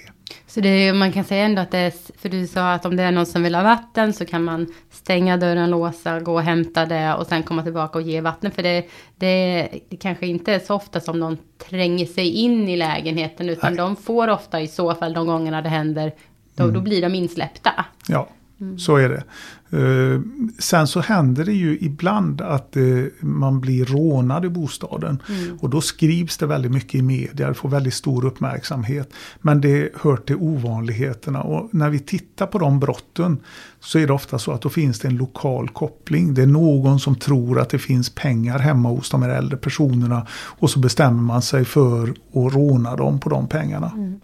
Så 0.51 0.61
det 0.61 0.93
man 0.93 1.13
kan 1.13 1.25
säga 1.25 1.45
ändå 1.45 1.63
att 1.63 1.71
det 1.71 1.79
är, 1.79 1.93
för 2.19 2.29
du 2.29 2.47
sa 2.47 2.73
att 2.73 2.87
om 2.87 2.97
det 2.97 3.03
är 3.03 3.13
någon 3.13 3.27
som 3.27 3.43
vill 3.43 3.55
ha 3.55 3.63
vatten 3.63 4.13
så 4.13 4.25
kan 4.25 4.45
man 4.45 4.67
stänga 4.91 5.37
dörren, 5.37 5.71
låsa, 5.71 6.21
gå 6.21 6.33
och 6.33 6.43
hämta 6.43 6.87
det 6.87 7.15
och 7.15 7.27
sen 7.27 7.43
komma 7.43 7.63
tillbaka 7.63 7.99
och 7.99 8.03
ge 8.03 8.21
vatten. 8.21 8.51
För 8.51 8.63
det, 8.63 8.85
det, 9.17 9.69
det 9.89 9.97
kanske 9.97 10.27
inte 10.27 10.53
är 10.53 10.59
så 10.59 10.75
ofta 10.75 11.01
som 11.01 11.21
någon 11.21 11.39
tränger 11.69 12.07
sig 12.07 12.31
in 12.31 12.69
i 12.69 12.77
lägenheten 12.77 13.49
utan 13.49 13.73
Nej 13.73 13.79
de 13.79 13.97
får 13.97 14.29
ofta 14.29 14.61
i 14.61 14.69
så 14.69 14.95
fall 14.95 15.13
de 15.13 15.27
gångerna 15.27 15.63
det 15.63 15.69
händer, 15.69 16.13
då, 16.55 16.63
mm. 16.63 16.75
då 16.75 16.81
blir 16.81 17.03
de 17.03 17.15
insläppta. 17.15 17.85
Ja, 18.09 18.29
mm. 18.61 18.79
så 18.79 18.97
är 18.97 19.09
det. 19.09 19.25
Uh, 19.73 20.21
sen 20.59 20.87
så 20.87 21.01
händer 21.01 21.45
det 21.45 21.53
ju 21.53 21.79
ibland 21.81 22.41
att 22.41 22.77
uh, 22.77 23.07
man 23.21 23.61
blir 23.61 23.85
rånad 23.85 24.45
i 24.45 24.49
bostaden. 24.49 25.23
Mm. 25.29 25.59
Och 25.61 25.71
då 25.71 25.81
skrivs 25.81 26.39
det 26.39 26.47
väldigt 26.47 26.73
mycket 26.73 26.95
i 26.95 27.03
media, 27.03 27.49
det 27.49 27.55
får 27.55 27.69
väldigt 27.69 27.95
stor 27.95 28.25
uppmärksamhet. 28.25 29.13
Men 29.41 29.61
det 29.61 29.89
hör 30.01 30.17
till 30.17 30.37
ovanligheterna. 30.37 31.43
Och 31.43 31.69
när 31.75 31.91
vi 31.91 31.99
tittar 31.99 32.47
på 32.47 32.59
de 32.59 32.81
brotten 32.81 33.39
så 33.81 33.99
är 33.99 34.07
det 34.07 34.13
ofta 34.13 34.39
så 34.39 34.53
att 34.53 34.63
då 34.63 34.69
finns 34.69 34.99
det 34.99 35.09
en 35.09 35.17
lokal 35.17 35.69
koppling. 35.69 36.35
Det 36.35 36.43
är 36.43 36.47
någon 36.47 37.01
som 37.01 37.15
tror 37.15 37.61
att 37.61 37.71
det 37.71 37.79
finns 37.79 38.11
pengar 38.11 38.59
hemma 38.59 38.89
hos 38.89 39.11
de 39.11 39.23
här 39.23 39.31
äldre 39.31 39.57
personerna. 39.57 40.27
Och 40.33 40.71
så 40.71 40.79
bestämmer 40.79 41.23
man 41.23 41.43
sig 41.43 41.65
för 41.65 42.09
att 42.09 42.55
råna 42.55 42.97
dem 42.97 43.21
på 43.21 43.29
de 43.29 43.49
pengarna. 43.49 43.93
Mm. 43.95 44.21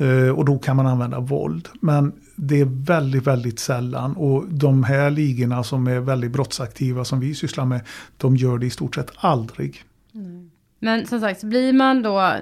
Uh, 0.00 0.30
och 0.30 0.44
då 0.44 0.58
kan 0.58 0.76
man 0.76 0.86
använda 0.86 1.20
våld. 1.20 1.68
Men 1.80 2.12
det 2.36 2.60
är 2.60 2.84
väldigt, 2.86 3.26
väldigt 3.26 3.58
sällan. 3.58 4.16
Och 4.16 4.44
de 4.48 4.84
här 4.84 5.10
ligorna 5.10 5.62
som 5.62 5.86
är 5.86 6.00
väldigt 6.00 6.30
brottsaktiva 6.30 7.04
som 7.04 7.20
vi 7.20 7.34
sysslar 7.34 7.64
med, 7.64 7.80
de 8.16 8.36
gör 8.36 8.58
det 8.58 8.66
i 8.66 8.70
stort 8.70 8.94
sett 8.94 9.10
aldrig. 9.16 9.84
Mm. 10.14 10.50
Men 10.78 11.06
som 11.06 11.20
sagt, 11.20 11.44
blir 11.44 11.72
man 11.72 12.02
då, 12.02 12.32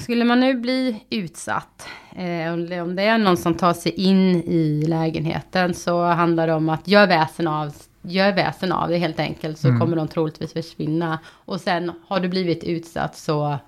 skulle 0.00 0.24
man 0.24 0.40
nu 0.40 0.54
bli 0.54 1.04
utsatt, 1.10 1.88
eh, 2.16 2.82
om 2.82 2.96
det 2.96 3.02
är 3.02 3.18
någon 3.18 3.36
som 3.36 3.54
tar 3.54 3.72
sig 3.72 3.92
in 3.92 4.36
i 4.36 4.84
lägenheten 4.88 5.74
så 5.74 6.04
handlar 6.04 6.46
det 6.46 6.54
om 6.54 6.68
att 6.68 6.88
göra 6.88 7.06
väsen 7.06 7.46
av 7.46 7.72
gör 8.08 8.32
väsen 8.32 8.72
av 8.72 8.88
det 8.88 8.98
helt 8.98 9.20
enkelt 9.20 9.58
så 9.58 9.68
mm. 9.68 9.80
kommer 9.80 9.96
de 9.96 10.08
troligtvis 10.08 10.52
försvinna. 10.52 11.18
Och 11.26 11.60
sen 11.60 11.92
har 12.06 12.20
du 12.20 12.28
blivit 12.28 12.64
utsatt 12.64 13.16
så 13.16 13.58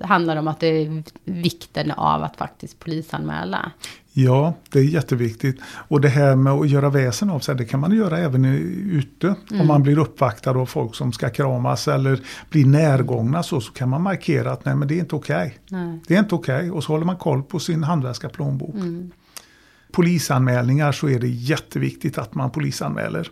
handlar 0.00 0.36
om 0.36 0.48
att 0.48 0.60
det 0.60 0.66
är 0.66 1.02
vikten 1.24 1.90
av 1.90 2.22
att 2.22 2.36
faktiskt 2.36 2.78
polisanmäla. 2.78 3.72
Ja, 4.12 4.54
det 4.70 4.78
är 4.78 4.84
jätteviktigt. 4.84 5.60
Och 5.64 6.00
det 6.00 6.08
här 6.08 6.36
med 6.36 6.52
att 6.52 6.68
göra 6.68 6.90
väsen 6.90 7.30
av 7.30 7.40
sig, 7.40 7.54
det 7.54 7.64
kan 7.64 7.80
man 7.80 7.96
göra 7.96 8.18
även 8.18 8.44
ute. 8.44 9.34
Mm. 9.50 9.60
Om 9.60 9.66
man 9.66 9.82
blir 9.82 9.98
uppvaktad 9.98 10.50
av 10.50 10.66
folk 10.66 10.94
som 10.94 11.12
ska 11.12 11.30
kramas 11.30 11.88
eller 11.88 12.20
blir 12.50 12.66
närgångna 12.66 13.42
så, 13.42 13.60
så 13.60 13.72
kan 13.72 13.88
man 13.88 14.02
markera 14.02 14.52
att 14.52 14.64
nej 14.64 14.74
men 14.74 14.88
det 14.88 14.94
är 14.94 14.98
inte 14.98 15.16
okej. 15.16 15.58
Okay. 15.66 15.98
Det 16.06 16.14
är 16.14 16.18
inte 16.18 16.34
okej 16.34 16.56
okay. 16.56 16.70
och 16.70 16.84
så 16.84 16.92
håller 16.92 17.04
man 17.06 17.16
koll 17.16 17.42
på 17.42 17.58
sin 17.58 17.84
handväska 17.84 18.28
plånbok. 18.28 18.74
Mm. 18.74 19.10
Polisanmälningar 19.92 20.92
så 20.92 21.08
är 21.08 21.18
det 21.18 21.28
jätteviktigt 21.28 22.18
att 22.18 22.34
man 22.34 22.50
polisanmäler. 22.50 23.28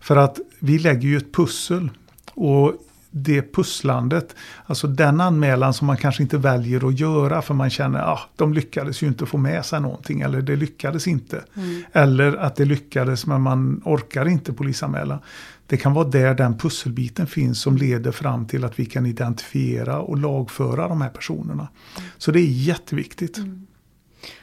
För 0.00 0.16
att 0.16 0.40
vi 0.58 0.78
lägger 0.78 1.08
ju 1.08 1.16
ett 1.16 1.34
pussel. 1.34 1.90
Och 2.34 2.74
det 3.10 3.52
pusslandet, 3.52 4.36
alltså 4.66 4.86
den 4.86 5.20
anmälan 5.20 5.74
som 5.74 5.86
man 5.86 5.96
kanske 5.96 6.22
inte 6.22 6.38
väljer 6.38 6.88
att 6.88 6.98
göra 6.98 7.42
för 7.42 7.54
man 7.54 7.70
känner 7.70 7.98
att 7.98 8.08
ah, 8.08 8.20
de 8.36 8.54
lyckades 8.54 9.02
ju 9.02 9.06
inte 9.06 9.26
få 9.26 9.38
med 9.38 9.64
sig 9.64 9.80
någonting 9.80 10.20
eller 10.20 10.42
det 10.42 10.56
lyckades 10.56 11.06
inte. 11.06 11.44
Mm. 11.56 11.82
Eller 11.92 12.36
att 12.36 12.56
det 12.56 12.64
lyckades 12.64 13.26
men 13.26 13.42
man 13.42 13.82
orkar 13.84 14.28
inte 14.28 14.52
polisanmäla. 14.52 15.18
Det 15.66 15.76
kan 15.76 15.94
vara 15.94 16.08
där 16.08 16.34
den 16.34 16.58
pusselbiten 16.58 17.26
finns 17.26 17.60
som 17.60 17.76
leder 17.76 18.12
fram 18.12 18.46
till 18.46 18.64
att 18.64 18.78
vi 18.78 18.86
kan 18.86 19.06
identifiera 19.06 20.00
och 20.00 20.18
lagföra 20.18 20.88
de 20.88 21.00
här 21.00 21.08
personerna. 21.08 21.68
Mm. 21.98 22.10
Så 22.18 22.30
det 22.30 22.40
är 22.40 22.46
jätteviktigt. 22.46 23.38
Mm. 23.38 23.66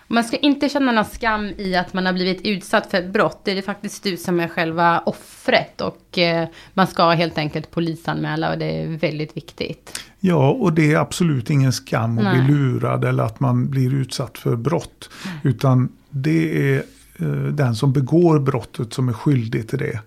Man 0.08 0.24
ska 0.24 0.38
inte 0.38 0.70
känna 0.70 0.92
någon 0.92 1.06
skam 1.06 1.46
i 1.58 1.76
att 1.76 1.94
man 1.94 2.06
har 2.06 2.14
blivit 2.14 2.42
utsatt 2.42 2.92
för 2.92 2.98
ett 2.98 3.14
brott. 3.14 3.42
Det 3.44 3.52
är 3.52 3.62
faktiskt 3.62 4.04
du 4.04 4.18
som 4.18 4.40
är 4.40 4.48
själva 4.48 5.00
offret. 5.00 5.82
Och 5.82 6.18
eh, 6.18 6.48
man 6.74 6.88
ska 6.88 7.10
helt 7.10 7.38
enkelt 7.38 7.72
polisanmäla 7.72 8.52
och 8.52 8.58
det 8.58 8.66
är 8.66 8.88
väldigt 8.88 9.38
viktigt. 9.38 10.02
Ja, 10.20 10.50
och 10.50 10.74
det 10.74 10.94
är 10.94 10.98
absolut 10.98 11.50
ingen 11.50 11.74
skam 11.74 12.18
att 12.18 12.24
Nej. 12.24 12.42
bli 12.42 12.56
lurad 12.56 13.06
eller 13.06 13.24
att 13.24 13.40
man 13.40 13.70
blir 13.70 13.94
utsatt 13.94 14.38
för 14.38 14.56
brott. 14.56 15.10
Nej. 15.26 15.34
Utan 15.44 15.90
det 16.10 16.72
är 16.74 16.84
eh, 17.20 17.28
den 17.54 17.76
som 17.76 17.94
begår 17.94 18.40
brottet 18.40 18.94
som 18.94 19.10
är 19.10 19.14
skyldig 19.14 19.70
till 19.70 19.80
det. 19.80 20.00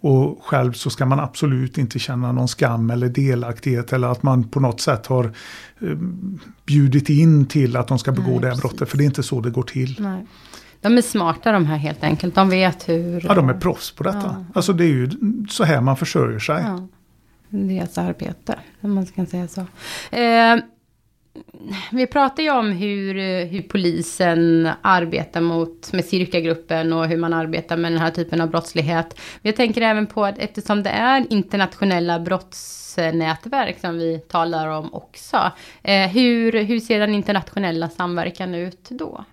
Och 0.00 0.44
själv 0.44 0.72
så 0.72 0.90
ska 0.90 1.06
man 1.06 1.20
absolut 1.20 1.78
inte 1.78 1.98
känna 1.98 2.32
någon 2.32 2.48
skam 2.48 2.90
eller 2.90 3.08
delaktighet 3.08 3.92
eller 3.92 4.08
att 4.08 4.22
man 4.22 4.44
på 4.44 4.60
något 4.60 4.80
sätt 4.80 5.06
har 5.06 5.24
eh, 5.80 5.96
bjudit 6.66 7.08
in 7.08 7.46
till 7.46 7.76
att 7.76 7.88
de 7.88 7.98
ska 7.98 8.12
begå 8.12 8.30
Nej, 8.30 8.40
det 8.40 8.46
här 8.46 8.54
precis. 8.54 8.62
brottet. 8.62 8.88
För 8.88 8.98
det 8.98 9.04
är 9.04 9.06
inte 9.06 9.22
så 9.22 9.40
det 9.40 9.50
går 9.50 9.62
till. 9.62 9.96
Nej. 9.98 10.26
De 10.80 10.98
är 10.98 11.02
smarta 11.02 11.52
de 11.52 11.66
här 11.66 11.76
helt 11.76 12.04
enkelt. 12.04 12.34
De 12.34 12.50
vet 12.50 12.88
hur... 12.88 13.24
Ja, 13.28 13.34
de 13.34 13.48
är 13.48 13.54
proffs 13.54 13.90
på 13.90 14.04
detta. 14.04 14.18
Ja. 14.18 14.44
Alltså 14.54 14.72
det 14.72 14.84
är 14.84 14.88
ju 14.88 15.10
så 15.50 15.64
här 15.64 15.80
man 15.80 15.96
försörjer 15.96 16.38
sig. 16.38 16.62
Ja, 16.62 16.88
deras 17.48 17.98
arbete, 17.98 18.58
om 18.80 18.94
man 18.94 19.06
kan 19.06 19.26
säga 19.26 19.48
så. 19.48 19.60
Eh, 20.16 20.56
vi 21.90 22.06
pratar 22.06 22.42
ju 22.42 22.50
om 22.50 22.72
hur, 22.72 23.14
hur 23.44 23.62
polisen 23.62 24.70
arbetar 24.82 25.40
mot, 25.40 25.92
med 25.92 26.04
cirkagruppen 26.04 26.92
och 26.92 27.06
hur 27.06 27.16
man 27.16 27.32
arbetar 27.32 27.76
med 27.76 27.92
den 27.92 28.00
här 28.00 28.10
typen 28.10 28.40
av 28.40 28.50
brottslighet. 28.50 29.06
Men 29.14 29.50
Jag 29.50 29.56
tänker 29.56 29.82
även 29.82 30.06
på 30.06 30.24
att 30.24 30.38
eftersom 30.38 30.82
det 30.82 30.90
är 30.90 31.26
internationella 31.32 32.20
brottsnätverk 32.20 33.80
som 33.80 33.98
vi 33.98 34.18
talar 34.18 34.68
om 34.68 34.94
också. 34.94 35.52
Eh, 35.82 36.08
hur, 36.08 36.62
hur 36.64 36.80
ser 36.80 37.00
den 37.00 37.14
internationella 37.14 37.88
samverkan 37.88 38.54
ut 38.54 38.88
då? 38.90 39.24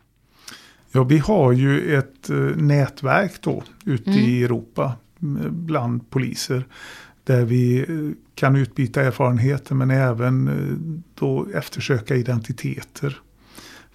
Ja, 0.92 1.04
vi 1.04 1.18
har 1.18 1.52
ju 1.52 1.98
ett 1.98 2.30
eh, 2.30 2.36
nätverk 2.56 3.42
då 3.42 3.64
ute 3.86 4.10
Mm. 4.10 4.24
i 4.24 4.44
Europa 4.44 4.84
eh, 5.22 5.50
bland 5.52 6.10
poliser. 6.10 6.64
Där 7.28 7.46
vi 7.46 7.80
eh, 7.80 7.86
kan 8.36 8.56
utbyta 8.56 9.02
erfarenheter 9.02 9.76
men 9.76 9.92
även 9.92 10.48
eh, 10.48 10.98
då 11.20 11.48
eftersöka 11.54 12.16
identiteter. 12.16 13.22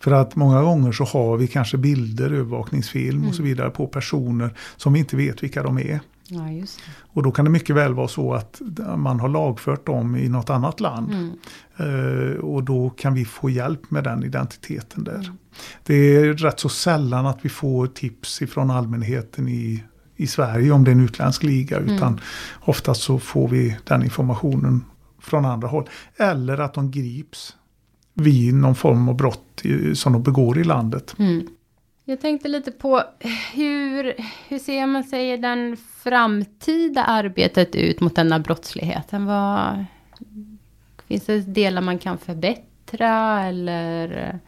För 0.01 0.11
att 0.13 0.37
många 0.37 0.63
gånger 0.63 0.93
så 0.93 1.05
har 1.05 1.37
vi 1.37 1.47
kanske 1.47 1.79
bilder, 1.79 2.31
övervakningsfilm 2.31 3.29
och 3.29 3.35
så 3.35 3.43
vidare 3.43 3.71
på 3.71 3.87
personer 3.87 4.55
som 4.77 4.93
vi 4.93 4.99
inte 4.99 5.17
vet 5.17 5.43
vilka 5.43 5.63
de 5.63 5.79
är. 5.79 6.01
Ja. 6.29 6.67
Och 6.99 7.23
då 7.23 7.31
kan 7.33 7.45
det 7.45 7.51
mycket 7.51 7.77
väl 7.77 7.95
vara 7.95 8.09
så 8.09 8.35
att 8.35 8.61
man 8.97 9.21
har 9.21 9.29
lagfört 9.29 9.87
dem 9.87 10.17
i 10.17 10.29
något 10.29 10.51
annat 10.51 10.81
land. 10.81 11.13
Mm. 11.13 11.33
Eh, 11.77 12.37
och 12.37 12.65
då 12.65 12.91
kan 12.91 13.15
vi 13.15 13.25
få 13.25 13.51
hjälp 13.51 13.91
med 13.91 14.05
den 14.05 14.25
identiteten 14.25 15.05
där. 15.05 15.33
Det 15.83 15.95
är 15.95 16.35
rätt 16.35 16.61
så 16.61 16.69
sällan 16.69 17.27
att 17.27 17.39
vi 17.43 17.49
får 17.49 17.87
tips 17.87 18.43
ifrån 18.43 18.71
allmänheten 18.71 19.49
i, 19.49 19.85
i 20.17 20.27
Sverige 20.27 20.73
om 20.73 20.85
det 20.85 20.91
är 20.91 20.93
en 20.93 21.05
utländsk 21.05 21.43
liga. 21.43 21.79
Utan 21.79 22.21
oftast 22.61 23.03
så 23.03 23.19
får 23.19 23.49
vi 23.49 23.77
den 23.85 24.03
informationen 24.03 24.85
från 25.21 25.45
andra 25.45 25.69
håll. 25.69 25.89
Eller 26.17 26.59
att 26.59 26.75
de 26.75 26.91
grips 26.91 27.57
vid 28.15 28.55
någon 28.55 28.75
form 28.75 29.09
av 29.09 29.17
brott 29.17 29.61
i, 29.65 29.97
som 29.97 30.13
de 30.13 30.23
begår 30.23 30.59
i 30.59 30.65
landet. 30.65 31.15
Mm. 31.19 31.49
Jag 32.05 32.21
tänkte 32.21 32.49
lite 32.49 32.71
på 32.71 33.03
hur, 33.53 34.15
hur 34.49 34.59
ser 34.59 34.87
man 34.87 35.05
sig 35.05 35.39
den 35.39 35.77
framtida 35.77 37.05
arbetet 37.05 37.75
ut 37.75 38.01
mot 38.01 38.17
denna 38.17 38.39
brottsligheten? 38.39 39.27
Vad, 39.27 39.85
finns 41.07 41.27
det 41.27 41.41
delar 41.41 41.83
man 41.83 41.99
kan 41.99 42.19
förbättra 42.19 43.43
eller? 43.43 44.39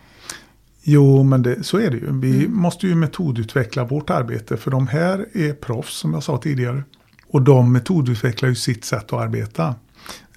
Jo, 0.87 1.23
men 1.23 1.43
det, 1.43 1.63
så 1.67 1.79
är 1.79 1.91
det 1.91 1.97
ju. 1.97 2.13
Vi 2.21 2.49
måste 2.49 2.87
ju 2.87 2.95
metodutveckla 2.95 3.85
vårt 3.85 4.11
arbete. 4.11 4.57
För 4.57 4.71
de 4.71 4.87
här 4.89 5.27
är 5.33 5.53
proffs, 5.53 5.95
som 5.97 6.13
jag 6.13 6.23
sa 6.23 6.39
tidigare. 6.39 6.83
Och 7.29 7.43
de 7.43 7.73
metodutvecklar 7.73 8.49
ju 8.49 8.55
sitt 8.55 8.85
sätt 8.85 9.13
att 9.13 9.21
arbeta. 9.21 9.75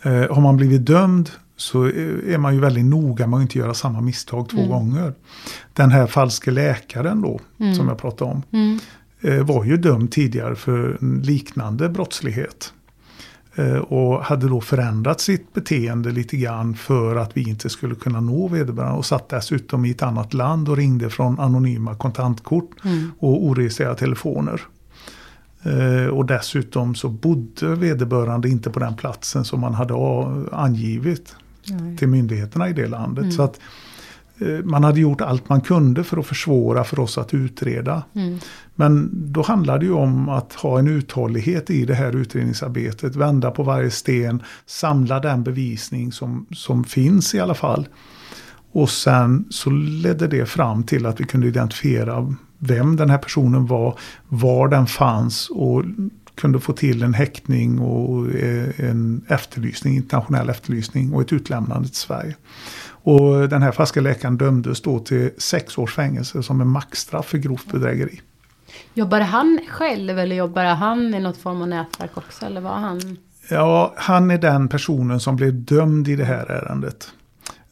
Eh, 0.02 0.12
har 0.36 0.42
man 0.42 0.58
blivit 0.58 0.86
dömd 0.86 1.30
så 1.58 1.84
är 2.28 2.38
man 2.38 2.54
ju 2.54 2.60
väldigt 2.60 2.86
noga 2.86 3.28
med 3.28 3.38
att 3.38 3.42
inte 3.42 3.58
göra 3.58 3.74
samma 3.74 4.02
misstag 4.02 4.50
två 4.50 4.68
gånger. 4.68 5.14
Den 5.74 5.92
här 5.92 6.08
falske 6.08 6.52
läkaren 6.52 7.22
då, 7.22 7.40
som 7.76 7.88
jag 7.88 7.98
pratade 7.98 8.32
om, 8.32 8.44
Mm. 8.52 8.80
eh, 9.22 9.46
var 9.46 9.64
ju 9.64 9.78
dömd 9.78 10.12
tidigare 10.12 10.56
för 10.56 10.98
liknande 11.24 11.90
brottslighet. 11.90 12.74
Eh, 13.58 13.78
och 13.78 14.24
hade 14.24 14.48
då 14.48 14.62
förändrat 14.62 15.20
sitt 15.22 15.54
beteende 15.54 16.12
lite 16.12 16.38
grann 16.38 16.76
för 16.76 17.16
att 17.16 17.38
vi 17.38 17.50
inte 17.50 17.70
skulle 17.70 17.96
kunna 17.96 18.22
nå 18.22 18.48
vederbörande. 18.48 18.98
Och 18.98 19.06
satt 19.06 19.30
dessutom 19.30 19.86
i 19.86 19.92
ett 19.92 20.02
annat 20.04 20.34
land 20.34 20.70
och 20.70 20.78
ringde 20.78 21.10
från 21.10 21.40
anonyma 21.40 21.96
kontantkort 21.96 22.86
Mm. 22.86 23.12
och 23.20 23.46
oregistrerade 23.46 23.96
telefoner. 23.96 24.62
Eh, 25.64 26.08
och 26.08 26.26
dessutom 26.26 26.96
så 26.96 27.10
bodde 27.10 27.76
vederbörande 27.76 28.50
inte 28.50 28.70
på 28.70 28.80
den 28.80 28.96
platsen 28.96 29.46
som 29.46 29.60
man 29.60 29.74
hade 29.74 29.94
angivit 30.52 31.36
Nej. 31.68 31.98
till 31.98 32.08
myndigheterna 32.08 32.70
i 32.70 32.74
det 32.74 32.88
landet. 32.88 33.34
Så 33.34 33.42
att 33.42 33.60
man 34.64 34.84
hade 34.84 35.00
gjort 35.00 35.22
allt 35.22 35.50
man 35.50 35.62
kunde 35.62 36.04
för 36.04 36.18
att 36.18 36.28
försvåra 36.28 36.84
för 36.84 37.00
oss 37.00 37.18
att 37.18 37.34
utreda. 37.34 38.04
Mm. 38.16 38.40
Men 38.76 39.10
då 39.14 39.42
handlar 39.42 39.80
det 39.80 39.86
ju 39.86 39.92
om 39.92 40.30
att 40.30 40.54
ha 40.54 40.80
en 40.80 40.88
uthållighet 40.88 41.70
i 41.70 41.86
det 41.86 41.96
här 41.96 42.16
utredningsarbetet. 42.16 43.16
Vända 43.16 43.52
på 43.52 43.64
varje 43.64 43.92
sten, 43.92 44.44
samla 44.66 45.20
den 45.20 45.44
bevisning 45.44 46.12
som, 46.12 46.46
som 46.52 46.84
finns 46.84 47.36
i 47.36 47.40
alla 47.40 47.56
fall. 47.56 47.88
Och 48.72 48.90
sen 48.90 49.46
så 49.50 49.70
ledde 49.70 50.28
det 50.28 50.46
fram 50.46 50.84
till 50.84 51.06
att 51.06 51.20
vi 51.20 51.24
kunde 51.24 51.48
identifiera 51.48 52.34
vem 52.60 52.96
den 52.96 53.10
här 53.10 53.18
personen 53.18 53.66
var, 53.66 54.00
var 54.28 54.68
den 54.68 54.88
fanns 54.88 55.50
och 55.50 55.84
kunde 56.36 56.60
få 56.60 56.74
till 56.74 57.04
en 57.04 57.14
häktning 57.14 57.80
och 57.80 58.32
eh, 58.32 58.70
en 58.78 59.26
efterlysning, 59.28 59.96
internationell 59.96 60.50
efterlysning 60.50 61.14
och 61.14 61.22
ett 61.22 61.34
utlämnande 61.34 61.88
till 61.88 61.98
Sverige. 61.98 62.36
Och 63.08 63.50
den 63.50 63.62
här 63.62 63.72
falska 63.72 64.02
läkaren 64.02 64.38
dömdes 64.38 64.82
då 64.82 65.00
till 65.00 65.30
sex 65.38 65.78
års 65.78 65.94
fängelse 65.96 66.44
som 66.44 66.62
en 66.62 66.68
maxstraff 66.68 67.26
för 67.26 67.38
grovt 67.38 67.72
bedrägeri. 67.72 68.22
Jobbade 68.94 69.24
han 69.24 69.60
själv 69.70 70.20
eller 70.20 70.36
jobbade 70.36 70.68
han 70.68 71.14
i 71.14 71.20
något 71.20 71.38
form 71.38 71.62
av 71.62 71.68
nätverk 71.68 72.18
också? 72.18 72.46
Eller 72.46 72.62
var 72.62 72.76
han? 72.76 73.18
Ja, 73.50 73.94
han 73.98 74.32
är 74.32 74.38
den 74.38 74.68
personen 74.68 75.20
som 75.20 75.36
blev 75.36 75.54
dömd 75.54 76.08
i 76.08 76.16
det 76.16 76.26
här 76.26 76.46
ärendet. 76.52 77.12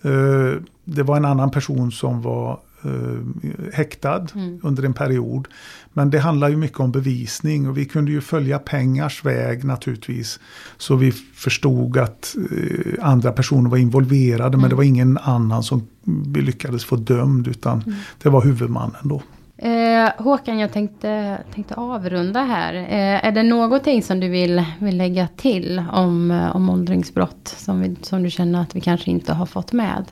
Eh, 0.01 0.61
Det 0.83 1.03
var 1.03 1.17
en 1.17 1.25
annan 1.25 1.51
person 1.51 1.91
som 1.91 2.21
var 2.21 2.59
eh, 2.85 3.73
häktad 3.73 4.27
under 4.61 4.83
en 4.83 4.93
period. 4.93 5.47
Men 5.93 6.09
det 6.09 6.19
handlar 6.19 6.49
ju 6.49 6.57
mycket 6.57 6.79
om 6.79 6.91
bevisning 6.91 7.67
och 7.67 7.77
vi 7.77 7.85
kunde 7.85 8.11
ju 8.11 8.21
följa 8.21 8.59
pengars 8.59 9.25
väg 9.25 9.63
naturligtvis. 9.63 10.39
Så 10.77 10.95
vi 10.95 11.11
förstod 11.11 11.97
att 11.97 12.35
eh, 12.51 13.05
andra 13.05 13.31
personer 13.31 13.69
var 13.69 13.77
involverade 13.77 14.57
men 14.57 14.69
det 14.69 14.75
var 14.75 14.83
ingen 14.83 15.17
annan 15.17 15.63
som 15.63 15.87
vi 16.33 16.41
lyckades 16.41 16.85
få 16.85 16.95
dömd 16.95 17.47
utan 17.47 17.83
det 18.23 18.29
var 18.29 18.41
huvudmannen 18.41 19.01
då. 19.03 19.21
Eh, 19.57 20.09
Håkan, 20.17 20.59
jag 20.59 20.73
tänkte, 20.73 21.37
tänkte 21.53 21.75
avrunda 21.75 22.43
här. 22.43 22.73
Eh, 22.73 23.25
är 23.25 23.31
det 23.31 23.43
någonting 23.43 24.03
som 24.03 24.19
du 24.19 24.29
vill, 24.29 24.65
vill 24.79 24.97
lägga 24.97 25.27
till 25.27 25.83
om, 25.91 26.31
eh, 26.31 26.55
om 26.55 26.69
åldringsbrott 26.69 27.47
som, 27.57 27.81
vi, 27.81 27.95
som 28.01 28.23
du 28.23 28.29
känner 28.29 28.61
att 28.61 28.75
vi 28.75 28.81
kanske 28.81 29.11
inte 29.11 29.33
har 29.33 29.45
fått 29.45 29.73
med? 29.73 30.03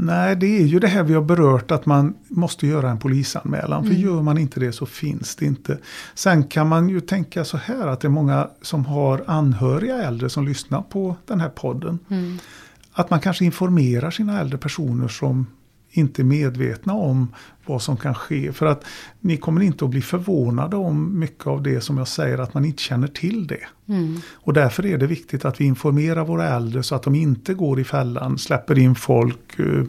Nej, 0.00 0.36
det 0.36 0.46
är 0.46 0.66
ju 0.66 0.78
det 0.78 0.88
här 0.88 1.02
vi 1.02 1.14
har 1.14 1.22
berört 1.22 1.70
att 1.70 1.86
man 1.86 2.14
måste 2.28 2.66
göra 2.66 2.90
en 2.90 2.98
polisanmälan. 2.98 3.84
För 3.84 3.94
gör 3.94 4.22
man 4.22 4.38
inte 4.38 4.60
det 4.60 4.72
så 4.72 4.86
finns 4.86 5.36
det 5.36 5.44
inte. 5.46 5.78
Sen 6.14 6.44
kan 6.44 6.68
man 6.68 6.88
ju 6.88 7.00
tänka 7.00 7.44
så 7.44 7.56
här 7.56 7.86
att 7.86 8.00
det 8.00 8.08
är 8.08 8.10
många 8.10 8.48
som 8.62 8.86
har 8.86 9.24
anhöriga 9.26 10.02
äldre 10.02 10.30
som 10.30 10.44
lyssnar 10.44 10.82
på 10.82 11.16
den 11.26 11.40
här 11.40 11.48
podden. 11.48 11.98
Att 12.92 13.10
man 13.10 13.20
kanske 13.20 13.44
informerar 13.44 14.10
sina 14.10 14.40
äldre 14.40 14.58
personer 14.58 15.08
som 15.08 15.46
inte 15.90 16.22
är 16.22 16.24
medvetna 16.24 16.92
om 16.92 17.34
vad 17.68 17.82
som 17.82 17.96
kan 17.96 18.14
ske. 18.14 18.52
För 18.52 18.66
att 18.66 18.84
ni 19.20 19.36
kommer 19.36 19.60
inte 19.60 19.84
att 19.84 19.90
bli 19.90 20.02
förvånade 20.02 20.76
om 20.76 21.18
mycket 21.18 21.46
av 21.46 21.62
det 21.62 21.80
som 21.80 21.98
jag 21.98 22.08
säger 22.08 22.38
att 22.38 22.54
man 22.54 22.64
inte 22.64 22.82
känner 22.82 23.08
till 23.08 23.46
det. 23.46 23.60
Och 24.32 24.52
därför 24.52 24.86
är 24.86 24.98
det 24.98 25.06
viktigt 25.06 25.44
att 25.44 25.60
vi 25.60 25.64
informerar 25.64 26.24
våra 26.24 26.48
äldre 26.48 26.82
så 26.82 26.94
att 26.94 27.02
de 27.02 27.14
inte 27.14 27.54
går 27.54 27.80
i 27.80 27.84
fällan, 27.84 28.38
släpper 28.38 28.78
in 28.78 28.94
folk, 28.94 29.58
eh, 29.58 29.84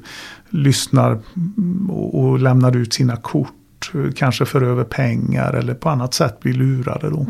lyssnar 0.49 1.11
mm, 1.11 1.89
och, 1.91 2.23
och 2.23 2.39
lämnar 2.39 2.77
ut 2.77 2.93
sina 2.93 3.15
kort, 3.15 3.91
eh, 3.93 4.11
kanske 4.15 4.45
för 4.45 4.61
över 4.61 4.83
pengar 4.83 5.53
eller 5.53 5.73
på 5.73 5.89
annat 5.89 6.13
sätt 6.13 6.39
blir 6.39 6.53
lurade 6.53 7.09
då. 7.09 7.25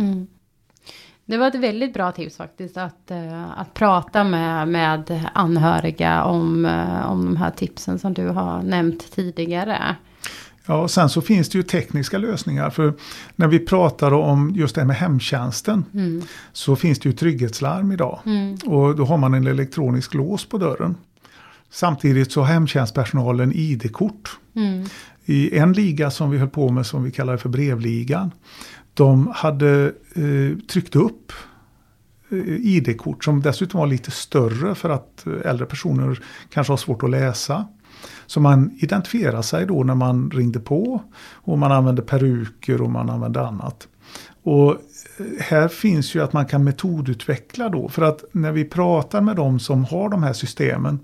Det 1.29 1.37
var 1.37 1.47
ett 1.47 1.55
väldigt 1.55 1.93
bra 1.93 2.11
tips 2.11 2.37
faktiskt. 2.37 2.77
Att, 2.77 3.11
eh, 3.11 3.59
att 3.59 3.73
prata 3.73 4.23
med, 4.23 4.67
med 4.67 5.29
anhöriga 5.33 6.23
om, 6.23 6.65
eh, 6.65 7.11
om 7.11 7.25
de 7.25 7.37
här 7.37 7.51
tipsen 7.51 7.99
som 7.99 8.13
du 8.13 8.27
har 8.27 8.61
nämnt 8.63 9.11
tidigare. 9.11 9.95
Ja, 10.65 10.81
och 10.81 10.91
sen 10.91 11.09
så 11.09 11.21
finns 11.21 11.49
det 11.49 11.57
ju 11.57 11.63
tekniska 11.63 12.17
lösningar. 12.17 12.69
För 12.69 12.93
när 13.35 13.47
vi 13.47 13.59
pratar 13.59 14.13
om 14.13 14.53
just 14.55 14.75
det 14.75 14.81
här 14.81 14.85
med 14.85 14.95
hemtjänsten 14.95 15.85
så 16.53 16.75
finns 16.75 16.99
det 16.99 17.09
ju 17.09 17.15
trygghetslarm 17.15 17.91
idag. 17.91 18.19
Och 18.65 18.95
då 18.95 19.05
har 19.05 19.17
man 19.17 19.33
en 19.33 19.47
elektronisk 19.47 20.13
lås 20.13 20.45
på 20.45 20.57
dörren. 20.57 20.97
Samtidigt 21.69 22.31
så 22.31 22.41
har 22.41 22.47
hemtjänstpersonalen 22.47 23.51
ID-kort. 23.55 24.39
I 25.25 25.57
en 25.57 25.73
liga 25.73 26.11
som 26.11 26.29
vi 26.29 26.37
höll 26.37 26.49
på 26.49 26.69
med 26.69 26.85
som 26.85 27.03
vi 27.03 27.11
kallar 27.11 27.37
för 27.37 27.49
brevligan. 27.49 28.31
De 28.99 29.31
hade 29.35 29.85
eh, 30.15 30.57
tryckt 30.71 30.95
upp 30.95 31.31
eh, 32.29 32.37
ID-kort 32.47 33.23
som 33.23 33.41
dessutom 33.41 33.79
var 33.79 33.87
lite 33.87 34.11
större 34.11 34.75
för 34.75 34.89
att 34.89 35.27
eh, 35.27 35.33
äldre 35.49 35.65
personer 35.65 36.19
kanske 36.49 36.73
har 36.73 36.77
svårt 36.77 37.03
att 37.03 37.09
läsa. 37.09 37.67
Så 38.25 38.39
man 38.39 38.71
identifierar 38.77 39.41
sig 39.41 39.65
då 39.65 39.83
när 39.83 39.95
man 39.95 40.31
ringde 40.31 40.59
på 40.59 41.01
och 41.33 41.57
man 41.57 41.71
använde 41.71 42.01
peruker 42.01 42.81
och 42.81 42.89
man 42.89 43.09
använde 43.09 43.41
annat. 43.47 43.87
Och 44.43 44.71
eh, 44.71 44.77
här 45.39 45.67
finns 45.67 46.15
ju 46.15 46.23
att 46.23 46.33
man 46.33 46.45
kan 46.45 46.63
metodutveckla 46.63 47.69
då. 47.69 47.89
För 47.89 48.01
att 48.01 48.23
när 48.31 48.51
vi 48.51 48.65
pratar 48.65 49.21
med 49.21 49.35
de 49.35 49.59
som 49.59 49.85
har 49.85 50.09
de 50.09 50.23
här 50.23 50.33
systemen 50.33 50.99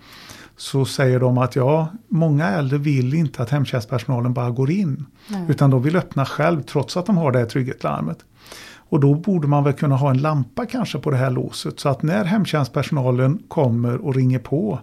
så 0.58 0.86
säger 0.86 1.20
de 1.20 1.38
att 1.38 1.56
ja, 1.56 1.88
många 2.08 2.48
äldre 2.50 2.78
vill 2.78 3.14
inte 3.14 3.44
att 3.44 3.50
hemtjänstpersonalen 3.50 4.34
bara 4.34 4.50
går 4.50 4.72
in. 4.72 5.06
Nej. 5.28 5.46
Utan 5.50 5.70
de 5.70 5.82
vill 5.82 5.96
öppna 5.96 6.26
själv 6.26 6.62
trots 6.62 6.98
att 6.98 7.06
de 7.06 7.18
har 7.18 7.32
det 7.32 7.40
här 7.40 7.46
trygghetslarmet. 7.46 8.18
Och 8.90 9.00
då 9.00 9.14
borde 9.14 9.48
man 9.48 9.64
väl 9.64 9.74
kunna 9.74 9.96
ha 9.96 10.10
en 10.10 10.18
lampa 10.18 10.66
kanske 10.66 11.00
på 11.00 11.12
det 11.12 11.18
här 11.18 11.30
låset. 11.30 11.80
Så 11.80 11.90
att 11.90 12.04
när 12.04 12.26
hemtjänstpersonalen 12.26 13.44
kommer 13.48 14.06
och 14.06 14.16
ringer 14.16 14.40
på 14.40 14.80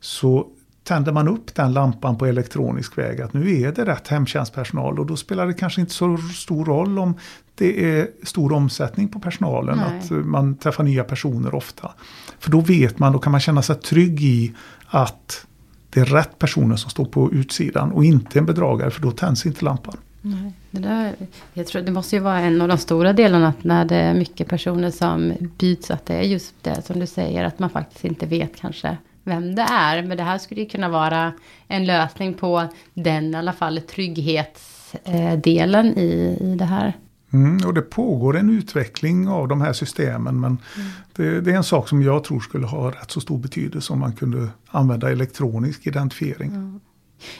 så 0.00 0.46
tänder 0.84 1.12
man 1.12 1.28
upp 1.28 1.54
den 1.54 1.72
lampan 1.72 2.18
på 2.18 2.26
elektronisk 2.26 2.98
väg 2.98 3.20
att 3.20 3.32
nu 3.32 3.60
är 3.60 3.72
det 3.72 3.84
rätt 3.84 4.08
hemtjänstpersonal 4.08 4.98
och 4.98 5.06
då 5.06 5.16
spelar 5.16 5.46
det 5.46 5.54
kanske 5.54 5.80
inte 5.80 5.92
så 5.92 6.16
stor 6.16 6.64
roll 6.64 6.98
om 6.98 7.14
det 7.54 7.98
är 7.98 8.08
stor 8.22 8.52
omsättning 8.52 9.08
på 9.08 9.20
personalen, 9.20 9.78
Nej. 9.78 9.98
att 9.98 10.26
man 10.26 10.56
träffar 10.56 10.84
nya 10.84 11.04
personer 11.04 11.54
ofta. 11.54 11.92
För 12.38 12.50
då 12.50 12.60
vet 12.60 12.98
man, 12.98 13.12
då 13.12 13.18
kan 13.18 13.30
man 13.30 13.40
känna 13.40 13.62
sig 13.62 13.76
trygg 13.76 14.22
i 14.22 14.54
att 14.94 15.46
det 15.90 16.00
är 16.00 16.04
rätt 16.04 16.38
personer 16.38 16.76
som 16.76 16.90
står 16.90 17.04
på 17.04 17.32
utsidan 17.32 17.92
och 17.92 18.04
inte 18.04 18.38
en 18.38 18.46
bedragare 18.46 18.90
för 18.90 19.02
då 19.02 19.10
tänds 19.10 19.46
inte 19.46 19.64
lampan. 19.64 19.96
Nej, 20.22 20.52
det, 20.70 20.80
där, 20.80 21.14
jag 21.52 21.66
tror 21.66 21.82
det 21.82 21.92
måste 21.92 22.16
ju 22.16 22.22
vara 22.22 22.40
en 22.40 22.60
av 22.60 22.68
de 22.68 22.78
stora 22.78 23.12
delarna 23.12 23.48
att 23.48 23.64
när 23.64 23.84
det 23.84 23.96
är 23.96 24.14
mycket 24.14 24.48
personer 24.48 24.90
som 24.90 25.32
byts 25.58 25.90
att 25.90 26.06
det 26.06 26.14
är 26.14 26.22
just 26.22 26.54
det 26.62 26.86
som 26.86 27.00
du 27.00 27.06
säger 27.06 27.44
att 27.44 27.58
man 27.58 27.70
faktiskt 27.70 28.04
inte 28.04 28.26
vet 28.26 28.56
kanske 28.56 28.96
vem 29.24 29.54
det 29.54 29.66
är. 29.70 30.02
Men 30.02 30.16
det 30.16 30.22
här 30.22 30.38
skulle 30.38 30.60
ju 30.60 30.68
kunna 30.68 30.88
vara 30.88 31.32
en 31.68 31.86
lösning 31.86 32.34
på 32.34 32.66
den 32.94 33.34
i 33.34 33.36
alla 33.36 33.52
fall 33.52 33.80
trygghetsdelen 33.80 35.94
eh, 35.94 36.02
i, 36.02 36.38
i 36.40 36.54
det 36.58 36.64
här. 36.64 36.92
Mm, 37.34 37.66
och 37.66 37.74
det 37.74 37.82
pågår 37.82 38.36
en 38.36 38.50
utveckling 38.50 39.28
av 39.28 39.48
de 39.48 39.60
här 39.60 39.72
systemen 39.72 40.40
men 40.40 40.58
mm. 40.76 40.88
det, 41.12 41.40
det, 41.40 41.52
är 41.52 41.56
en 41.56 41.64
sak 41.64 41.88
som 41.88 42.02
jag 42.02 42.24
tror 42.24 42.40
skulle 42.40 42.66
ha 42.66 42.90
rätt 42.90 43.10
så 43.10 43.20
stor 43.20 43.38
betydelse 43.38 43.92
om 43.92 44.00
man 44.00 44.12
kunde 44.12 44.48
använda 44.68 45.10
elektronisk 45.10 45.86
identifiering. 45.86 46.48
Mm. 46.48 46.80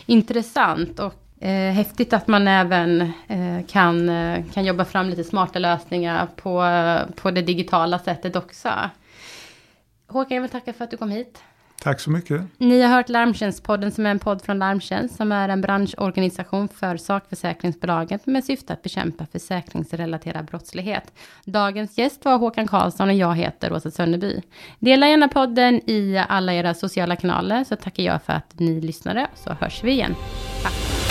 Intressant 0.06 0.98
och 0.98 1.42
eh, 1.42 1.72
häftigt 1.72 2.12
att 2.12 2.28
man 2.28 2.48
även 2.48 3.00
eh, 3.28 3.66
kan, 3.68 4.08
eh, 4.08 4.44
kan 4.52 4.64
jobba 4.64 4.84
fram 4.84 5.08
lite 5.08 5.24
smarta 5.24 5.58
lösningar 5.58 6.28
på, 6.36 6.66
på 7.22 7.30
det 7.30 7.42
digitala 7.42 7.98
sättet 7.98 8.36
också. 8.36 8.70
Håkan, 10.08 10.34
jag 10.34 10.42
vill 10.42 10.50
tacka 10.50 10.72
för 10.72 10.84
att 10.84 10.90
du 10.90 10.96
kom 10.96 11.10
hit. 11.10 11.42
Tack 11.82 12.00
så 12.00 12.10
mycket. 12.10 12.42
Ni 12.58 12.82
har 12.82 12.96
hört 12.96 13.08
Larmtjänstpodden 13.08 13.92
som 13.92 14.06
är 14.06 14.10
en 14.10 14.18
podd 14.18 14.42
från 14.42 14.58
Larmtjänst 14.58 15.16
som 15.16 15.32
är 15.32 15.48
en 15.48 15.60
branschorganisation 15.60 16.68
för 16.68 16.96
sakförsäkringsbolaget 16.96 18.26
med 18.26 18.44
syfte 18.44 18.72
att 18.72 18.82
bekämpa 18.82 19.26
försäkringsrelaterad 19.26 20.44
brottslighet. 20.44 21.12
Dagens 21.44 21.98
gäst 21.98 22.24
var 22.24 22.38
Håkan 22.38 22.66
Karlsson 22.66 23.08
och 23.08 23.14
jag 23.14 23.34
heter 23.34 23.72
Åsa 23.72 23.90
Sönneby. 23.90 24.42
Dela 24.78 25.08
gärna 25.08 25.28
podden 25.28 25.90
i 25.90 26.24
alla 26.28 26.54
era 26.54 26.74
sociala 26.74 27.16
kanaler 27.16 27.64
så 27.64 27.76
tackar 27.76 28.02
jag 28.02 28.22
för 28.22 28.32
att 28.32 28.58
ni 28.60 28.80
lyssnade 28.80 29.26
så 29.34 29.52
hörs 29.52 29.84
vi 29.84 29.90
igen. 29.90 30.14
Tack. 30.62 31.03